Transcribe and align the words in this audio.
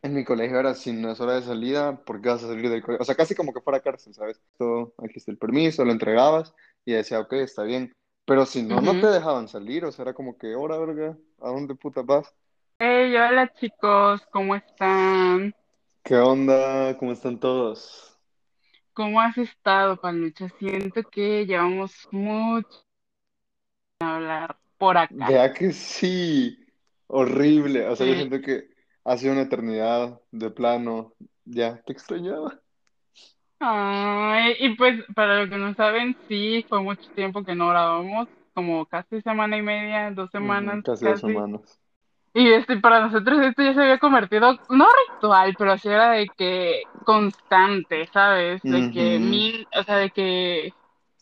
En 0.00 0.14
mi 0.14 0.24
colegio 0.24 0.60
era 0.60 0.74
si 0.74 0.92
no 0.92 1.10
es 1.10 1.20
hora 1.20 1.34
de 1.34 1.42
salida, 1.42 1.96
¿por 2.04 2.20
qué 2.20 2.28
vas 2.28 2.44
a 2.44 2.46
salir 2.46 2.70
del 2.70 2.82
colegio? 2.82 3.02
O 3.02 3.04
sea, 3.04 3.16
casi 3.16 3.34
como 3.34 3.52
que 3.52 3.60
fuera 3.60 3.80
cárcel, 3.80 4.14
¿sabes? 4.14 4.40
Todo, 4.56 4.94
aquí 4.98 5.14
está 5.16 5.32
el 5.32 5.38
permiso, 5.38 5.84
lo 5.84 5.90
entregabas 5.90 6.54
y 6.84 6.92
decía, 6.92 7.18
ok, 7.18 7.32
está 7.34 7.64
bien. 7.64 7.92
Pero 8.24 8.46
si 8.46 8.62
no, 8.62 8.80
no 8.80 8.92
te 9.00 9.08
dejaban 9.08 9.48
salir, 9.48 9.84
o 9.84 9.90
sea, 9.90 10.04
era 10.04 10.14
como 10.14 10.38
que, 10.38 10.54
hora, 10.54 10.78
verga, 10.78 11.16
¿a 11.40 11.48
dónde 11.48 11.74
puta 11.74 12.02
vas? 12.02 12.32
Hey, 12.78 13.16
hola 13.16 13.52
chicos, 13.54 14.22
¿cómo 14.30 14.54
están? 14.54 15.52
¿Qué 16.04 16.16
onda? 16.16 16.96
¿Cómo 16.98 17.12
están 17.12 17.40
todos? 17.40 18.16
¿Cómo 18.92 19.20
has 19.20 19.36
estado, 19.36 19.96
Palucha? 19.96 20.48
Siento 20.58 21.02
que 21.02 21.44
llevamos 21.44 22.08
mucho 22.12 22.84
a 24.00 24.16
hablar 24.16 24.56
por 24.76 24.96
acá. 24.96 25.26
Vea 25.28 25.52
que 25.52 25.72
sí, 25.72 26.66
horrible. 27.08 27.86
O 27.88 27.96
sea, 27.96 28.06
yo 28.06 28.14
siento 28.14 28.40
que 28.40 28.67
ha 29.08 29.16
sido 29.16 29.32
una 29.32 29.42
eternidad 29.42 30.20
de 30.30 30.50
plano. 30.50 31.14
Ya, 31.44 31.80
te 31.82 31.94
extrañaba. 31.94 32.60
Ay, 33.58 34.54
y 34.60 34.76
pues, 34.76 35.02
para 35.14 35.40
los 35.40 35.50
que 35.50 35.56
no 35.56 35.74
saben, 35.74 36.14
sí, 36.28 36.64
fue 36.68 36.82
mucho 36.82 37.10
tiempo 37.12 37.42
que 37.42 37.54
no 37.54 37.68
grabamos, 37.70 38.28
como 38.52 38.84
casi 38.84 39.22
semana 39.22 39.56
y 39.56 39.62
media, 39.62 40.10
dos 40.10 40.30
semanas 40.30 40.84
casi 40.84 41.06
dos 41.06 41.20
semanas. 41.20 41.80
Y 42.34 42.52
este, 42.52 42.76
para 42.76 43.00
nosotros 43.00 43.40
esto 43.40 43.62
ya 43.62 43.72
se 43.72 43.80
había 43.80 43.98
convertido, 43.98 44.58
no 44.68 44.86
ritual, 45.10 45.54
pero 45.58 45.78
sí 45.78 45.88
era 45.88 46.10
de 46.10 46.28
que 46.36 46.82
constante, 47.04 48.06
¿sabes? 48.12 48.62
De 48.62 48.90
que 48.92 49.18
mil, 49.18 49.66
o 49.74 49.82
sea, 49.82 49.96
de 49.96 50.10
que 50.10 50.74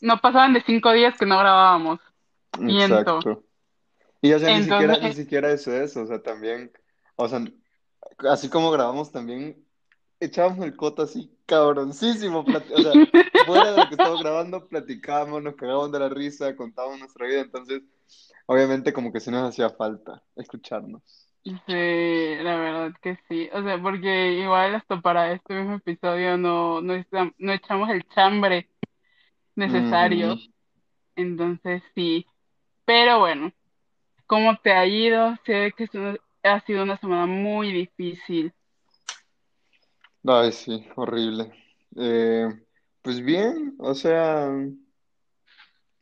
no 0.02 0.18
pasaban 0.18 0.52
de 0.52 0.62
cinco 0.62 0.92
días 0.92 1.16
que 1.16 1.24
no 1.24 1.38
grabábamos. 1.38 2.00
Miento. 2.58 3.18
exacto. 3.18 3.44
Y 4.20 4.32
o 4.32 4.38
sea, 4.40 4.58
ni 4.58 4.64
siquiera, 4.64 4.98
ni 4.98 5.12
siquiera 5.12 5.52
eso 5.52 5.72
es, 5.72 5.96
o 5.96 6.06
sea, 6.06 6.20
también, 6.20 6.72
o 7.14 7.28
sea, 7.28 7.40
así 8.30 8.48
como 8.48 8.70
grabamos 8.70 9.12
también, 9.12 9.64
echábamos 10.20 10.64
el 10.64 10.76
coto 10.76 11.02
así 11.02 11.30
cabroncísimo, 11.46 12.40
o 12.40 12.44
sea, 12.46 12.60
fuera 13.46 13.72
de 13.72 13.76
lo 13.76 13.88
que 13.88 13.94
estábamos 13.94 14.22
grabando, 14.22 14.66
platicábamos, 14.68 15.42
nos 15.42 15.54
cagábamos 15.56 15.92
de 15.92 15.98
la 15.98 16.08
risa, 16.08 16.56
contábamos 16.56 16.98
nuestra 16.98 17.26
vida, 17.26 17.40
entonces, 17.40 17.82
obviamente 18.46 18.92
como 18.92 19.12
que 19.12 19.20
sí 19.20 19.30
nos 19.30 19.48
hacía 19.48 19.70
falta 19.70 20.22
escucharnos. 20.34 21.02
sí, 21.44 21.54
la 21.68 22.56
verdad 22.56 22.92
que 23.00 23.18
sí. 23.28 23.48
O 23.52 23.62
sea, 23.62 23.80
porque 23.80 24.32
igual 24.32 24.74
hasta 24.74 25.00
para 25.00 25.32
este 25.32 25.54
mismo 25.54 25.76
episodio 25.76 26.36
no, 26.36 26.80
no, 26.80 26.94
no 27.38 27.52
echamos 27.52 27.90
el 27.90 28.06
chambre 28.08 28.68
necesario. 29.54 30.36
Entonces, 31.16 31.82
sí. 31.94 32.26
Pero 32.84 33.20
bueno, 33.20 33.52
¿cómo 34.26 34.56
te 34.58 34.72
ha 34.72 34.86
ido? 34.86 35.36
Sé 35.44 35.72
que 35.76 35.88
ha 36.46 36.60
sido 36.60 36.82
una 36.82 36.96
semana 36.98 37.26
muy 37.26 37.72
difícil. 37.72 38.52
Ay, 40.24 40.52
sí, 40.52 40.86
horrible. 40.96 41.52
Eh, 41.96 42.48
pues 43.02 43.22
bien, 43.22 43.74
o 43.78 43.94
sea, 43.94 44.50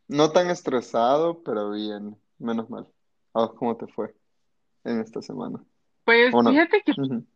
no 0.09 0.31
tan 0.31 0.51
estresado, 0.51 1.43
pero 1.43 1.71
bien, 1.71 2.17
menos 2.39 2.71
mal. 2.71 2.87
¿A 3.35 3.41
vos 3.41 3.55
cómo 3.59 3.77
te 3.77 3.87
fue 3.87 4.15
en 4.85 5.01
esta 5.01 5.21
semana? 5.21 5.63
Pues 6.05 6.33
fíjate 6.33 6.83
que 6.83 6.93
sí, 6.93 7.27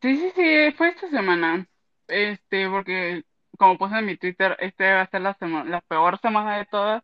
sí, 0.00 0.32
sí, 0.34 0.72
fue 0.76 0.88
esta 0.88 1.08
semana. 1.10 1.66
Este, 2.08 2.68
porque 2.68 3.24
como 3.56 3.78
puse 3.78 3.96
en 3.96 4.06
mi 4.06 4.16
Twitter, 4.16 4.56
este 4.60 4.92
va 4.92 5.02
a 5.02 5.10
ser 5.10 5.20
la 5.20 5.34
semana, 5.34 5.70
la 5.70 5.80
peor 5.80 6.18
semana 6.20 6.58
de 6.58 6.66
todas. 6.66 7.02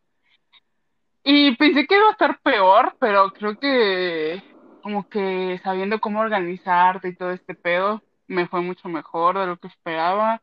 Y 1.22 1.54
pensé 1.56 1.86
que 1.86 1.96
iba 1.96 2.08
a 2.08 2.12
estar 2.12 2.40
peor, 2.40 2.96
pero 2.98 3.30
creo 3.32 3.58
que 3.58 4.42
como 4.81 5.09
que 5.09 5.61
sabiendo 5.64 6.00
cómo 6.00 6.20
organizarte 6.20 7.09
y 7.09 7.17
todo 7.17 7.31
este 7.33 7.55
pedo, 7.55 8.03
me 8.27 8.47
fue 8.48 8.61
mucho 8.62 8.89
mejor 8.89 9.39
de 9.39 9.47
lo 9.47 9.59
que 9.59 9.69
esperaba. 9.69 10.42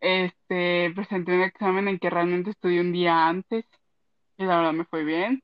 Este, 0.00 0.92
presenté 0.94 1.32
un 1.34 1.42
examen 1.42 1.88
en 1.88 1.98
que 1.98 2.10
realmente 2.10 2.50
estudié 2.50 2.80
un 2.80 2.92
día 2.92 3.28
antes 3.28 3.64
y 4.36 4.44
la 4.44 4.56
verdad 4.58 4.72
me 4.72 4.84
fue 4.84 5.04
bien. 5.04 5.42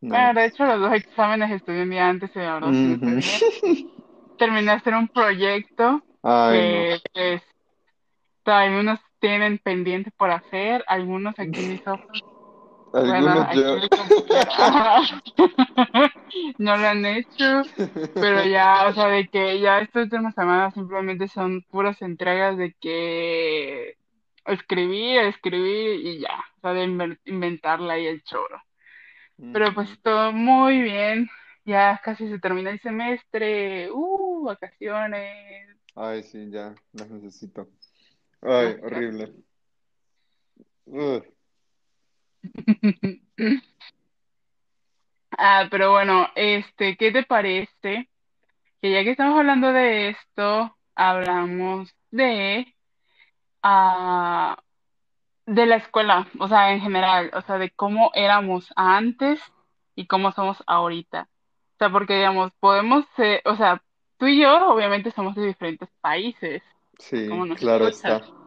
Bueno, 0.00 0.34
de 0.34 0.46
hecho 0.46 0.64
los 0.64 0.80
dos 0.80 0.92
exámenes 0.94 1.50
estudié 1.50 1.82
un 1.82 1.90
día 1.90 2.08
antes 2.08 2.30
y 2.34 2.38
la 2.38 2.54
verdad 2.54 2.72
sí 2.80 2.88
me 2.88 2.98
fue 2.98 3.12
Ujú. 3.12 3.20
bien. 3.20 3.40
Terminé 4.36 4.62
de 4.62 4.70
hacer 4.72 4.94
un 4.94 5.08
proyecto 5.08 6.02
Ay, 6.22 6.70
no. 6.70 6.76
que 6.84 7.00
pues 7.12 7.42
todavía 8.44 8.80
unos 8.80 9.00
tienen 9.20 9.58
pendiente 9.58 10.10
por 10.12 10.30
hacer, 10.30 10.84
algunos 10.88 11.34
aquí 11.38 11.60
en 11.60 11.68
mis 11.68 11.86
ojos 11.86 12.22
Algunos 12.92 13.48
no 16.58 16.76
lo 16.76 16.86
han 16.86 17.04
hecho, 17.04 17.62
pero 18.14 18.44
ya, 18.44 18.86
o 18.88 18.94
sea, 18.94 19.08
de 19.08 19.28
que 19.28 19.60
ya 19.60 19.80
estas 19.80 20.04
últimas 20.04 20.34
semanas 20.34 20.74
simplemente 20.74 21.28
son 21.28 21.62
puras 21.70 22.00
entregas 22.02 22.56
de 22.56 22.74
que 22.80 23.96
escribir, 24.46 25.20
escribir 25.20 26.00
y 26.06 26.20
ya, 26.20 26.34
o 26.56 26.60
sea, 26.60 26.72
de 26.72 26.86
inven- 26.86 27.20
inventarla 27.24 27.98
y 27.98 28.06
el 28.06 28.22
choro. 28.24 28.60
Pero 29.52 29.74
pues 29.74 29.98
todo 30.02 30.32
muy 30.32 30.82
bien, 30.82 31.28
ya 31.64 32.00
casi 32.04 32.28
se 32.28 32.38
termina 32.38 32.70
el 32.70 32.80
semestre, 32.80 33.90
uh, 33.90 34.44
vacaciones, 34.44 35.68
Ay, 35.94 36.22
sí, 36.22 36.48
ya, 36.50 36.74
las 36.92 37.10
necesito. 37.10 37.68
Ay, 38.40 38.76
horrible. 38.82 39.32
Ah, 45.38 45.66
pero 45.70 45.92
bueno, 45.92 46.28
este, 46.34 46.96
¿qué 46.96 47.10
te 47.10 47.22
parece? 47.24 48.08
Que 48.80 48.92
ya 48.92 49.02
que 49.02 49.10
estamos 49.12 49.38
hablando 49.38 49.72
de 49.72 50.10
esto, 50.10 50.76
hablamos 50.94 51.94
de, 52.10 52.74
ah, 53.62 54.56
de 55.46 55.66
la 55.66 55.76
escuela, 55.76 56.28
o 56.38 56.48
sea, 56.48 56.72
en 56.72 56.80
general, 56.80 57.30
o 57.34 57.40
sea, 57.42 57.58
de 57.58 57.70
cómo 57.70 58.10
éramos 58.14 58.72
antes 58.76 59.40
y 59.94 60.06
cómo 60.06 60.32
somos 60.32 60.62
ahorita. 60.66 61.28
O 61.74 61.78
sea, 61.78 61.90
porque, 61.90 62.14
digamos, 62.14 62.52
podemos 62.60 63.04
ser, 63.16 63.40
o 63.44 63.56
sea, 63.56 63.82
tú 64.18 64.26
y 64.26 64.40
yo 64.40 64.68
obviamente 64.68 65.10
somos 65.12 65.34
de 65.34 65.46
diferentes 65.46 65.88
países, 66.00 66.62
Sí, 66.98 67.26
nos 67.26 67.58
claro 67.58 67.88
escuchas. 67.88 68.22
está. 68.22 68.41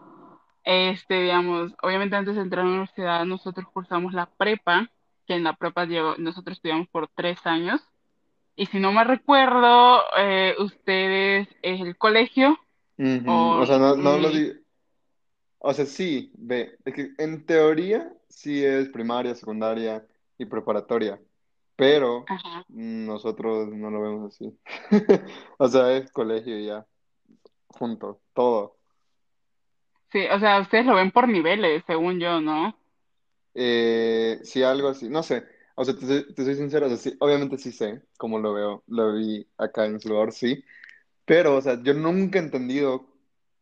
Este, 0.66 1.22
digamos, 1.24 1.74
obviamente 1.84 2.16
antes 2.18 2.36
de 2.36 2.42
entrar 2.42 2.62
a 2.64 2.66
la 2.66 2.72
universidad 2.72 3.26
nosotros 3.26 3.68
cursamos 3.74 4.14
la 4.14 4.28
prepa, 4.28 4.90
que 5.28 5.36
en 5.36 5.44
la 5.46 5.56
prepa 5.56 5.86
llevo- 5.86 6.18
nosotros 6.18 6.58
estudiamos 6.58 6.88
por 6.90 7.10
tres 7.16 7.40
años. 7.46 7.82
Y 8.56 8.68
si 8.68 8.80
no 8.80 8.92
me 8.94 9.04
recuerdo, 9.04 10.02
eh, 10.18 10.56
ustedes 10.60 11.48
es 11.62 11.82
el 11.82 11.98
colegio. 11.98 12.58
O 13.28 13.62
o... 13.62 13.66
sea, 13.66 13.78
no, 13.78 13.96
no 13.96 14.18
lo 14.18 14.30
mm, 14.30 14.32
di. 14.32 14.54
O 15.60 15.74
sea, 15.74 15.86
sí, 15.86 16.32
ve, 16.38 16.78
es 16.86 16.94
que 16.94 17.10
en 17.18 17.46
teoría 17.46 18.14
sí 18.30 18.64
es 18.64 18.90
primaria, 18.90 19.34
secundaria 19.36 20.06
y 20.38 20.46
preparatoria, 20.46 21.20
pero 21.76 22.26
ajá. 22.28 22.66
nosotros 22.70 23.70
no 23.70 23.90
lo 23.90 24.02
vemos 24.02 24.34
así. 24.36 24.58
O 25.58 25.68
sea, 25.68 25.96
es 25.98 26.12
colegio 26.12 26.60
y 26.60 26.68
ya, 26.68 26.86
junto, 27.70 28.22
todo. 28.34 28.75
Sí, 30.16 30.26
o 30.32 30.40
sea, 30.40 30.62
ustedes 30.62 30.86
lo 30.88 30.96
ven 30.96 31.12
por 31.12 31.28
niveles, 31.28 31.84
según 31.86 32.20
yo, 32.20 32.40
¿no? 32.42 32.76
Eh, 33.54 34.40
sí, 34.44 34.64
algo 34.64 34.90
así, 34.90 35.10
no 35.10 35.24
sé. 35.24 35.46
O 35.76 35.86
sea, 35.86 35.96
te, 35.96 36.06
soy 36.06 36.34
te 36.34 36.44
soy 36.46 36.56
sincero, 36.56 36.86
o 36.88 36.90
sea, 36.90 36.98
sí, 36.98 37.16
obviamente 37.20 37.58
sí 37.58 37.72
sé 37.72 38.02
cómo 38.18 38.40
lo 38.40 38.54
veo, 38.54 38.84
lo 38.88 39.14
vi 39.14 39.48
acá 39.58 39.86
en 39.86 40.00
Salvador, 40.00 40.32
sí, 40.32 40.64
pero, 41.26 41.58
o 41.58 41.62
sea, 41.62 41.82
yo 41.84 41.94
nunca 41.94 42.40
he 42.40 42.44
entendido 42.44 43.08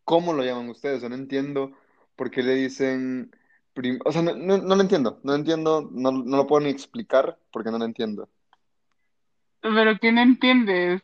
cómo 0.05 0.33
lo 0.33 0.43
llaman 0.45 0.69
ustedes, 0.69 0.97
o 0.99 0.99
sea, 1.01 1.09
no 1.09 1.15
entiendo 1.15 1.73
por 2.15 2.31
qué 2.31 2.43
le 2.43 2.55
dicen, 2.55 3.35
prim- 3.73 3.99
o 4.05 4.11
sea, 4.11 4.21
no, 4.23 4.35
no, 4.35 4.57
no 4.59 4.75
lo 4.75 4.81
entiendo, 4.81 5.19
no 5.23 5.33
lo 5.33 5.37
entiendo, 5.39 5.89
no, 5.93 6.11
no 6.13 6.37
lo 6.37 6.47
puedo 6.47 6.61
ni 6.63 6.71
explicar 6.71 7.39
porque 7.51 7.71
no 7.71 7.79
lo 7.79 7.85
entiendo. 7.85 8.29
Pero 9.61 9.97
¿qué 9.99 10.11
no 10.11 10.21
entiendes? 10.21 11.01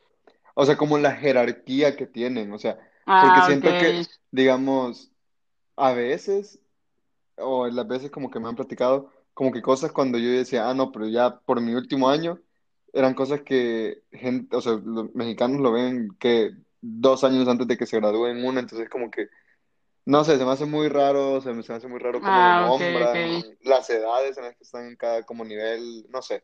O 0.55 0.65
sea, 0.65 0.77
como 0.77 0.97
la 0.97 1.13
jerarquía 1.15 1.95
que 1.95 2.05
tienen, 2.07 2.51
o 2.53 2.59
sea, 2.59 2.77
porque 3.17 3.41
Ah, 3.41 3.41
siento 3.41 3.77
que, 3.77 4.03
digamos, 4.31 5.08
a 5.79 5.93
veces, 5.93 6.59
o 7.37 7.67
las 7.67 7.87
veces 7.87 8.11
como 8.11 8.29
que 8.31 8.39
me 8.39 8.49
han 8.49 8.55
platicado, 8.55 9.11
como 9.33 9.51
que 9.51 9.61
cosas 9.61 9.91
cuando 9.91 10.17
yo 10.17 10.29
decía, 10.31 10.69
ah, 10.69 10.73
no, 10.73 10.91
pero 10.91 11.07
ya 11.07 11.39
por 11.41 11.61
mi 11.61 11.73
último 11.75 12.09
año, 12.09 12.41
eran 12.93 13.13
cosas 13.15 13.41
que 13.43 14.03
gente, 14.11 14.55
o 14.57 14.61
sea, 14.61 14.73
los 14.83 15.13
mexicanos 15.15 15.61
lo 15.61 15.71
ven 15.71 16.09
que 16.19 16.51
dos 16.81 17.23
años 17.23 17.47
antes 17.47 17.67
de 17.67 17.77
que 17.77 17.85
se 17.85 17.97
gradúen 17.99 18.45
una, 18.45 18.59
entonces 18.61 18.89
como 18.89 19.11
que 19.11 19.29
No 20.05 20.23
sé, 20.25 20.37
se 20.37 20.45
me 20.45 20.51
hace 20.51 20.65
muy 20.65 20.89
raro, 20.89 21.41
se 21.41 21.53
me, 21.53 21.63
se 21.63 21.71
me 21.73 21.77
hace 21.77 21.87
muy 21.87 21.99
raro 21.99 22.23
cómo 22.23 22.41
lo 22.43 22.53
Ah, 22.53 22.65
ok, 22.67 22.79
nombran, 22.79 23.41
ok. 23.41 23.59
las 23.61 23.89
edades 23.89 24.37
en 24.37 24.45
las 24.45 24.55
que 24.57 24.63
están 24.63 24.87
en 24.87 24.95
cada 24.97 25.23
como 25.25 25.45
nivel, 25.45 26.05
no 26.09 26.21
sé. 26.21 26.43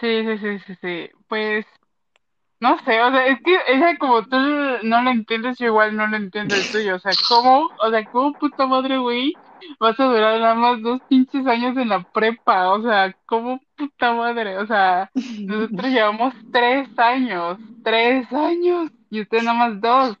Sí, 0.00 0.06
sí, 0.24 0.38
sí, 0.38 0.58
sí, 0.66 0.74
sí. 0.80 1.10
Pues, 1.28 1.66
no 2.60 2.78
sé, 2.84 3.00
o 3.02 3.10
sea, 3.10 3.26
es 3.28 3.38
que 3.44 3.56
esa 3.68 3.96
como 3.98 4.24
tú 4.26 4.36
no 4.82 5.02
lo 5.02 5.10
entiendes, 5.10 5.58
yo 5.58 5.66
igual 5.66 5.96
no 5.96 6.06
lo 6.06 6.16
entiendo 6.16 6.54
el 6.56 6.68
tuyo. 6.68 6.96
O 6.96 6.98
sea, 6.98 7.16
¿cómo? 7.24 7.70
O 7.82 7.90
sea, 7.90 8.06
¿cómo 8.08 8.34
puta 8.36 8.66
madre, 8.66 8.98
güey? 8.98 9.40
Vas 9.80 9.98
a 10.00 10.04
durar 10.04 10.40
nada 10.40 10.54
más 10.54 10.82
dos 10.82 11.00
pinches 11.08 11.46
años 11.46 11.76
en 11.76 11.88
la 11.90 12.04
prepa. 12.12 12.70
O 12.72 12.82
sea, 12.82 13.14
¿cómo 13.26 13.60
puta 13.76 14.12
madre, 14.14 14.58
o 14.58 14.66
sea, 14.66 15.10
nosotros 15.46 15.90
llevamos 15.90 16.34
tres 16.50 16.88
años, 16.98 17.58
tres 17.82 18.30
años, 18.32 18.90
y 19.10 19.20
ustedes 19.22 19.44
nada 19.44 19.58
más 19.70 19.80
dos. 19.80 20.16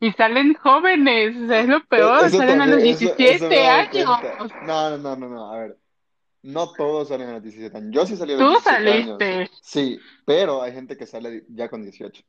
Y 0.00 0.12
salen 0.12 0.54
jóvenes, 0.54 1.36
o 1.36 1.46
sea, 1.48 1.60
es 1.60 1.68
lo 1.68 1.84
E- 1.94 2.14
peor, 2.14 2.18
Eso 2.18 2.42
salen 2.42 2.60
a 2.62 2.66
los 2.66 2.80
también, 2.80 2.88
eso, 2.88 3.14
eso 3.18 3.50
me 3.50 3.60
he 3.60 3.62
17 3.62 3.66
dado 3.66 3.88
años. 3.92 4.18
No, 4.60 4.90
no, 4.90 4.98
no, 4.98 5.16
no, 5.16 5.28
no, 5.28 5.52
a 5.52 5.58
ver, 5.58 5.78
no 6.46 6.72
todos 6.72 7.08
salen 7.08 7.28
a 7.28 7.32
los 7.34 7.42
17 7.42 7.76
años. 7.76 7.90
Yo 7.92 8.06
sí 8.06 8.16
salí 8.16 8.32
a 8.32 8.36
los 8.36 8.44
Tú 8.44 8.50
17 8.52 8.90
años, 8.90 9.18
saliste, 9.18 9.50
sí, 9.62 9.98
pero 10.24 10.62
hay 10.62 10.72
gente 10.72 10.96
que 10.96 11.06
sale 11.06 11.44
ya 11.48 11.68
con 11.68 11.82
18. 11.82 12.22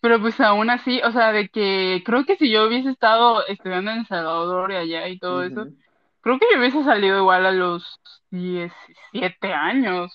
pero 0.00 0.20
pues 0.20 0.40
aún 0.40 0.70
así, 0.70 1.00
o 1.02 1.12
sea, 1.12 1.32
de 1.32 1.48
que 1.48 2.02
creo 2.04 2.24
que 2.24 2.36
si 2.36 2.50
yo 2.50 2.66
hubiese 2.66 2.90
estado 2.90 3.46
estudiando 3.46 3.90
en 3.90 3.98
El 3.98 4.06
Salvador 4.06 4.70
y 4.70 4.76
allá 4.76 5.08
y 5.08 5.18
todo 5.18 5.42
eso, 5.42 5.66
creo 6.20 6.38
que 6.38 6.46
yo 6.52 6.58
hubiese 6.58 6.84
salido 6.84 7.18
igual 7.18 7.44
a 7.44 7.52
los 7.52 8.00
17 8.30 9.52
años, 9.52 10.12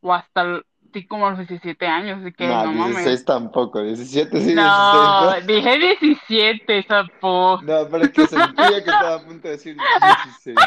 o 0.00 0.12
hasta 0.12 0.62
como 1.08 1.26
a 1.26 1.30
los 1.30 1.38
17 1.40 1.86
años, 1.86 2.20
así 2.20 2.32
que 2.32 2.46
No, 2.46 2.64
no 2.64 2.72
mames. 2.72 2.96
16 3.04 3.24
tampoco, 3.24 3.82
17 3.82 4.30
sí, 4.30 4.54
16 4.54 4.56
No, 4.56 5.24
no. 5.24 5.40
dije 5.42 5.78
17, 5.78 6.82
sapo. 6.84 7.60
No, 7.62 7.88
pero 7.90 8.04
es 8.04 8.10
que 8.10 8.26
sentía 8.26 8.70
que 8.84 8.90
estaba 8.90 9.14
a 9.14 9.24
punto 9.24 9.48
de 9.48 9.54
decir 9.54 9.76
16. 10.44 10.56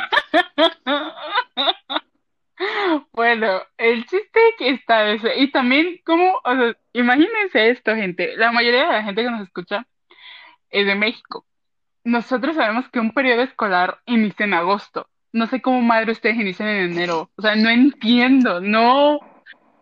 Bueno, 3.13 3.61
el 3.77 4.05
chiste 4.05 4.39
que 4.57 4.69
está 4.71 5.09
eso. 5.11 5.27
Y 5.35 5.51
también, 5.51 5.99
como, 6.05 6.33
o 6.43 6.55
sea, 6.55 6.75
imagínense 6.93 7.69
esto, 7.69 7.95
gente. 7.95 8.35
La 8.37 8.51
mayoría 8.51 8.81
de 8.81 8.93
la 8.93 9.03
gente 9.03 9.23
que 9.23 9.31
nos 9.31 9.41
escucha 9.41 9.85
es 10.69 10.85
de 10.85 10.95
México. 10.95 11.45
Nosotros 12.03 12.55
sabemos 12.55 12.89
que 12.89 12.99
un 12.99 13.11
periodo 13.11 13.43
escolar 13.43 13.99
inicia 14.05 14.45
en 14.45 14.53
agosto. 14.53 15.07
No 15.31 15.47
sé 15.47 15.61
cómo 15.61 15.81
madre 15.81 16.11
ustedes 16.11 16.37
inician 16.37 16.69
en 16.69 16.91
enero. 16.91 17.29
O 17.37 17.41
sea, 17.41 17.55
no 17.55 17.69
entiendo, 17.69 18.59
no, 18.61 19.19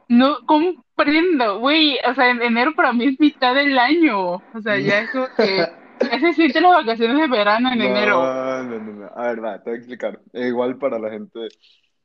no 0.08 0.46
comprendo, 0.46 1.60
güey. 1.60 1.98
O 2.10 2.14
sea, 2.14 2.30
en 2.30 2.42
enero 2.42 2.74
para 2.76 2.94
mí 2.94 3.06
es 3.06 3.20
mitad 3.20 3.56
del 3.56 3.78
año. 3.78 4.36
O 4.36 4.62
sea, 4.62 4.80
ya 4.80 5.02
es 5.02 5.12
como 5.12 5.28
que 5.36 5.58
ya 6.00 6.20
se 6.20 6.34
sienten 6.34 6.64
las 6.64 6.86
vacaciones 6.86 7.18
de 7.18 7.28
verano 7.28 7.72
en 7.72 7.82
enero. 7.82 8.24
No, 8.24 8.64
no, 8.64 8.80
no. 8.80 9.12
A 9.16 9.28
ver, 9.28 9.44
va, 9.44 9.64
te 9.64 9.70
voy 9.70 9.76
a 9.76 9.80
explicar. 9.80 10.22
E 10.34 10.48
igual 10.48 10.78
para 10.78 11.00
la 11.00 11.10
gente 11.10 11.40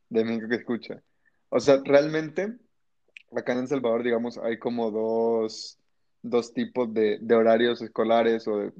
de 0.08 0.24
México 0.24 0.48
que 0.48 0.56
escucha. 0.56 1.02
O 1.48 1.60
sea, 1.60 1.80
realmente, 1.84 2.54
acá 3.36 3.52
en 3.52 3.60
El 3.60 3.68
Salvador, 3.68 4.02
digamos, 4.02 4.38
hay 4.38 4.58
como 4.58 4.90
dos, 4.90 5.78
dos 6.22 6.52
tipos 6.52 6.92
de, 6.92 7.18
de 7.20 7.34
horarios 7.34 7.82
escolares 7.82 8.46
o 8.48 8.58
de 8.58 8.72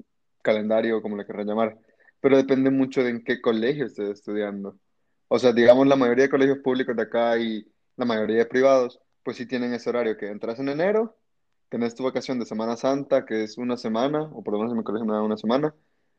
calendario, 0.42 1.02
como 1.02 1.16
le 1.16 1.26
querrán 1.26 1.46
llamar. 1.46 1.78
Pero 2.20 2.36
depende 2.36 2.70
mucho 2.70 3.02
de 3.02 3.10
en 3.10 3.24
qué 3.24 3.40
colegio 3.40 3.86
estés 3.86 4.10
estudiando. 4.10 4.76
O 5.28 5.38
sea, 5.38 5.52
digamos, 5.52 5.86
la 5.86 5.96
mayoría 5.96 6.24
de 6.24 6.30
colegios 6.30 6.58
públicos 6.58 6.94
de 6.94 7.02
acá 7.02 7.38
y 7.38 7.66
la 7.96 8.04
mayoría 8.04 8.38
de 8.38 8.46
privados, 8.46 9.00
pues 9.22 9.36
sí 9.36 9.46
tienen 9.46 9.72
ese 9.74 9.90
horario 9.90 10.16
que 10.16 10.28
entras 10.28 10.58
en 10.60 10.68
enero, 10.68 11.16
tenés 11.68 11.94
tu 11.94 12.04
vacación 12.04 12.38
de 12.38 12.46
Semana 12.46 12.76
Santa, 12.76 13.24
que 13.26 13.44
es 13.44 13.58
una 13.58 13.76
semana, 13.76 14.22
o 14.34 14.42
por 14.42 14.54
lo 14.54 14.58
menos 14.58 14.72
en 14.72 14.78
mi 14.78 14.84
colegio 14.84 15.06
me 15.06 15.14
dan 15.14 15.22
una 15.24 15.36
semana. 15.36 15.74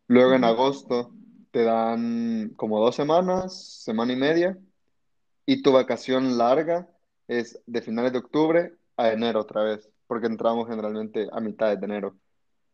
Luego 0.07 0.33
en 0.33 0.43
agosto 0.43 1.13
te 1.51 1.63
dan 1.63 2.49
como 2.57 2.79
dos 2.79 2.95
semanas, 2.95 3.81
semana 3.83 4.13
y 4.13 4.15
media, 4.17 4.57
y 5.45 5.61
tu 5.61 5.71
vacación 5.71 6.37
larga 6.37 6.89
es 7.27 7.61
de 7.65 7.81
finales 7.81 8.11
de 8.13 8.19
octubre 8.19 8.73
a 8.97 9.09
enero 9.11 9.41
otra 9.41 9.63
vez, 9.63 9.89
porque 10.07 10.27
entramos 10.27 10.67
generalmente 10.69 11.27
a 11.31 11.39
mitad 11.41 11.75
de 11.77 11.85
enero. 11.85 12.17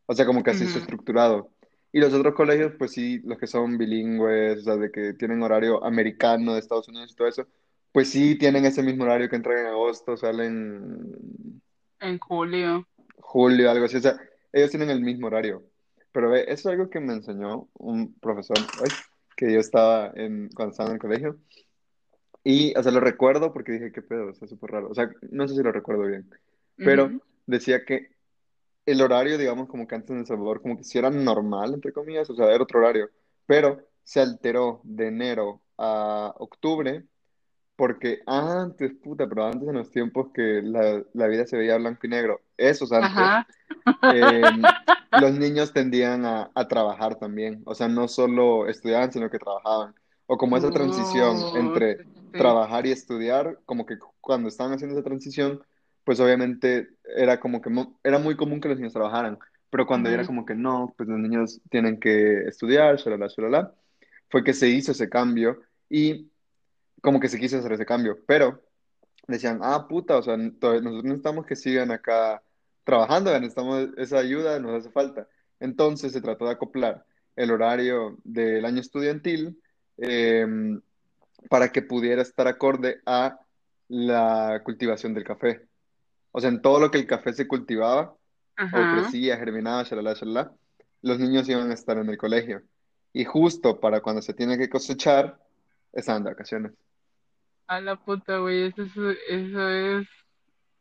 O 0.07 0.13
sea, 0.15 0.25
como 0.25 0.43
que 0.43 0.51
así 0.51 0.65
está 0.65 0.79
ujú, 0.79 0.79
estructurado. 0.79 1.51
Y 1.91 1.99
los 2.01 2.13
otros 2.13 2.35
colegios, 2.35 2.73
pues 2.77 2.91
sí, 2.93 3.19
los 3.23 3.37
que 3.39 3.47
son 3.47 3.77
bilingües, 3.77 4.59
o 4.61 4.63
sea, 4.63 4.77
de 4.77 4.91
que 4.91 5.13
tienen 5.13 5.43
horario 5.43 5.83
americano 5.83 6.53
de 6.53 6.59
Estados 6.59 6.87
Unidos 6.89 7.11
y 7.11 7.15
todo 7.15 7.27
eso, 7.27 7.47
pues 7.91 8.09
sí 8.11 8.37
tienen 8.37 8.65
ese 8.65 8.83
mismo 8.83 9.03
horario 9.05 9.29
que 9.29 9.35
entran 9.37 9.59
en 9.59 9.65
agosto, 9.67 10.17
salen 10.17 11.61
En 12.01 12.19
julio. 12.19 12.85
julio, 13.17 13.69
algo 13.71 13.85
así. 13.85 13.97
O 13.97 13.99
sea, 14.01 14.17
ellos 14.51 14.69
tienen 14.71 14.89
el 14.89 15.01
mismo 15.01 15.27
horario. 15.27 15.63
Pero 16.11 16.29
ve, 16.29 16.41
eso 16.43 16.53
es 16.53 16.65
algo 16.67 16.89
que 16.89 16.99
me 16.99 17.13
enseñó 17.13 17.69
un 17.73 18.13
profesor, 18.19 18.71
ay, 18.83 18.97
que 19.35 19.53
yo 19.53 19.59
estaba 19.59 20.11
en, 20.15 20.49
cuando 20.49 20.71
estaba 20.71 20.89
en 20.89 20.95
el 20.95 21.01
colegio. 21.01 21.39
Y, 22.43 22.73
o 22.77 22.83
sea, 22.83 22.91
lo 22.91 22.99
recuerdo 23.01 23.53
porque 23.53 23.73
dije, 23.73 23.91
qué 23.91 24.01
pedo, 24.01 24.29
o 24.31 24.33
sea, 24.33 24.47
súper 24.47 24.71
raro. 24.71 24.89
O 24.89 24.95
sea, 24.95 25.09
no 25.31 25.47
sé 25.47 25.55
si 25.55 25.63
lo 25.63 25.71
recuerdo 25.71 26.03
bien. 26.07 26.29
Pero 26.81 27.11
Ujú, 27.11 27.21
decía 27.45 27.85
que 27.85 28.15
el 28.85 29.01
horario, 29.01 29.37
digamos, 29.37 29.67
como 29.69 29.87
que 29.87 29.95
antes 29.95 30.11
en 30.11 30.19
El 30.19 30.27
Salvador, 30.27 30.61
como 30.61 30.77
que 30.77 30.83
sí 30.83 30.97
era 30.99 31.09
normal, 31.11 31.73
entre 31.75 31.93
comillas, 31.93 32.29
o 32.29 32.35
sea, 32.35 32.47
era 32.53 32.63
otro 32.63 32.79
horario. 32.79 33.09
Pero 33.47 33.81
se 34.03 34.21
alteró 34.21 34.81
de 34.83 35.07
enero 35.09 35.61
a 35.77 36.33
octubre 36.39 37.05
porque 37.79 38.21
antes, 38.27 38.93
puta, 39.03 39.27
pero 39.29 39.45
antes 39.47 39.69
en 39.69 39.75
los 39.77 39.91
tiempos 39.91 40.31
que 40.33 40.61
la, 40.63 41.03
la 41.13 41.27
vida 41.27 41.47
se 41.47 41.57
veía 41.57 41.77
blanco 41.79 42.07
y 42.07 42.09
negro, 42.11 42.41
esos 42.57 42.93
antes, 42.93 43.39
eh, 44.07 44.51
los 45.11 45.33
niños 45.33 45.73
tendían 45.73 46.25
a, 46.25 46.51
a 46.55 46.67
trabajar 46.67 47.15
también. 47.17 47.61
O 47.65 47.75
sea, 47.75 47.87
no 47.87 48.07
solo 48.07 48.67
estudiaban, 48.67 49.11
sino 49.13 49.29
que 49.29 49.39
trabajaban. 49.39 49.95
O 50.27 50.37
como 50.37 50.57
esa 50.57 50.71
transición 50.71 51.49
Uh, 51.53 51.53
entre 51.53 52.03
sí, 52.31 52.37
trabajar 52.37 52.85
y 52.87 52.91
estudiar, 52.91 53.59
como 53.65 53.85
que 53.85 53.97
cuando 54.21 54.49
estaban 54.49 54.73
haciendo 54.73 54.95
esa 54.97 55.03
transición, 55.07 55.63
pues 56.03 56.19
obviamente 56.19 56.89
era 57.17 57.39
como 57.39 57.61
que 57.61 57.69
era 58.03 58.19
muy 58.19 58.35
común 58.37 58.61
que 58.61 58.69
los 58.69 58.77
niños 58.77 58.93
trabajaran. 58.93 59.37
Pero 59.69 59.85
cuando 59.87 60.09
era 60.09 60.25
Ujú, 60.25 60.27
como 60.27 60.45
que 60.45 60.55
no, 60.55 60.93
pues 60.97 61.09
los 61.09 61.19
niños 61.19 61.61
tienen 61.69 61.99
que 61.99 62.43
estudiar, 62.47 62.97
shalala, 62.97 63.27
shalala, 63.29 63.75
fue 64.29 64.43
que 64.43 64.53
se 64.53 64.67
hizo 64.69 64.91
ese 64.91 65.09
cambio 65.09 65.61
y 65.89 66.31
como 67.01 67.19
que 67.19 67.29
se 67.29 67.39
quiso 67.39 67.57
hacer 67.57 67.73
ese 67.73 67.85
cambio. 67.85 68.19
Pero 68.25 68.61
decían, 69.27 69.59
ah, 69.61 69.87
puta, 69.87 70.17
o 70.17 70.23
sea, 70.23 70.37
nosotros 70.37 71.03
necesitamos 71.03 71.45
que 71.45 71.55
sigan 71.55 71.91
acá 71.91 72.41
trabajando, 72.83 73.31
necesitamos 73.33 73.89
esa 73.97 74.17
ayuda, 74.19 74.59
nos 74.59 74.79
hace 74.79 74.91
falta. 74.91 75.27
Entonces 75.59 76.11
se 76.11 76.21
trató 76.21 76.45
de 76.45 76.51
acoplar 76.51 77.05
el 77.35 77.51
horario 77.51 78.17
del 78.23 78.65
año 78.65 78.81
estudiantil 78.81 79.61
eh, 79.97 80.45
para 81.49 81.71
que 81.71 81.81
pudiera 81.81 82.21
estar 82.21 82.47
acorde 82.47 83.01
a 83.05 83.39
la 83.87 84.61
cultivación 84.63 85.13
del 85.13 85.23
café. 85.23 85.67
O 86.31 86.39
sea, 86.39 86.49
en 86.49 86.61
todo 86.61 86.79
lo 86.79 86.91
que 86.91 86.97
el 86.97 87.07
café 87.07 87.33
se 87.33 87.47
cultivaba 87.47 88.01
o 88.11 88.17
Ajá. 88.55 89.01
crecía, 89.01 89.37
germinaba, 89.37 89.83
shalala, 89.83 90.13
shalala, 90.13 90.53
los 91.01 91.19
niños 91.19 91.47
iban 91.47 91.71
a 91.71 91.73
estar 91.73 91.97
en 91.97 92.09
el 92.09 92.17
colegio. 92.17 92.61
Y 93.13 93.25
justo 93.25 93.79
para 93.79 94.01
cuando 94.01 94.21
se 94.21 94.33
tiene 94.33 94.57
que 94.57 94.69
cosechar, 94.69 95.39
estaban 95.93 96.23
de 96.23 96.31
vacaciones. 96.31 96.73
A 97.69 97.79
la 97.79 97.95
puta, 97.95 98.39
güey. 98.39 98.63
Eso 98.63 98.81
es, 98.81 98.91
eso 99.29 99.69
es 99.69 100.07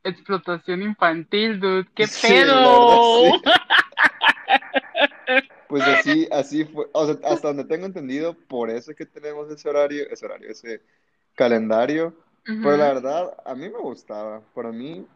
explotación 0.03 0.83
infantil, 0.83 1.61
dude. 1.61 1.87
¿Qué 1.95 2.07
Sí, 2.07 2.33
verdad, 2.33 2.47
pedo? 2.47 3.23
sí. 3.23 3.43
Pues 5.69 5.83
así, 5.83 6.27
así 6.33 6.65
fue, 6.65 6.87
o 6.93 7.05
sea, 7.05 7.17
hasta 7.31 7.49
donde 7.49 7.67
tengo 7.67 7.85
entendido, 7.85 8.33
por 8.33 8.71
eso 8.71 8.91
es 8.91 8.97
que 8.97 9.05
tenemos 9.05 9.51
ese 9.51 9.69
horario, 9.69 10.05
ese 10.11 10.25
horario, 10.25 10.51
ese 10.51 10.81
calendario. 11.35 12.15
Pero 12.45 12.79
la 12.79 12.95
verdad, 12.95 13.35
a 13.45 13.55
mí 13.55 13.69
me 13.69 13.79
gustaba. 13.79 14.41
Para 14.55 14.73
mí, 14.73 15.07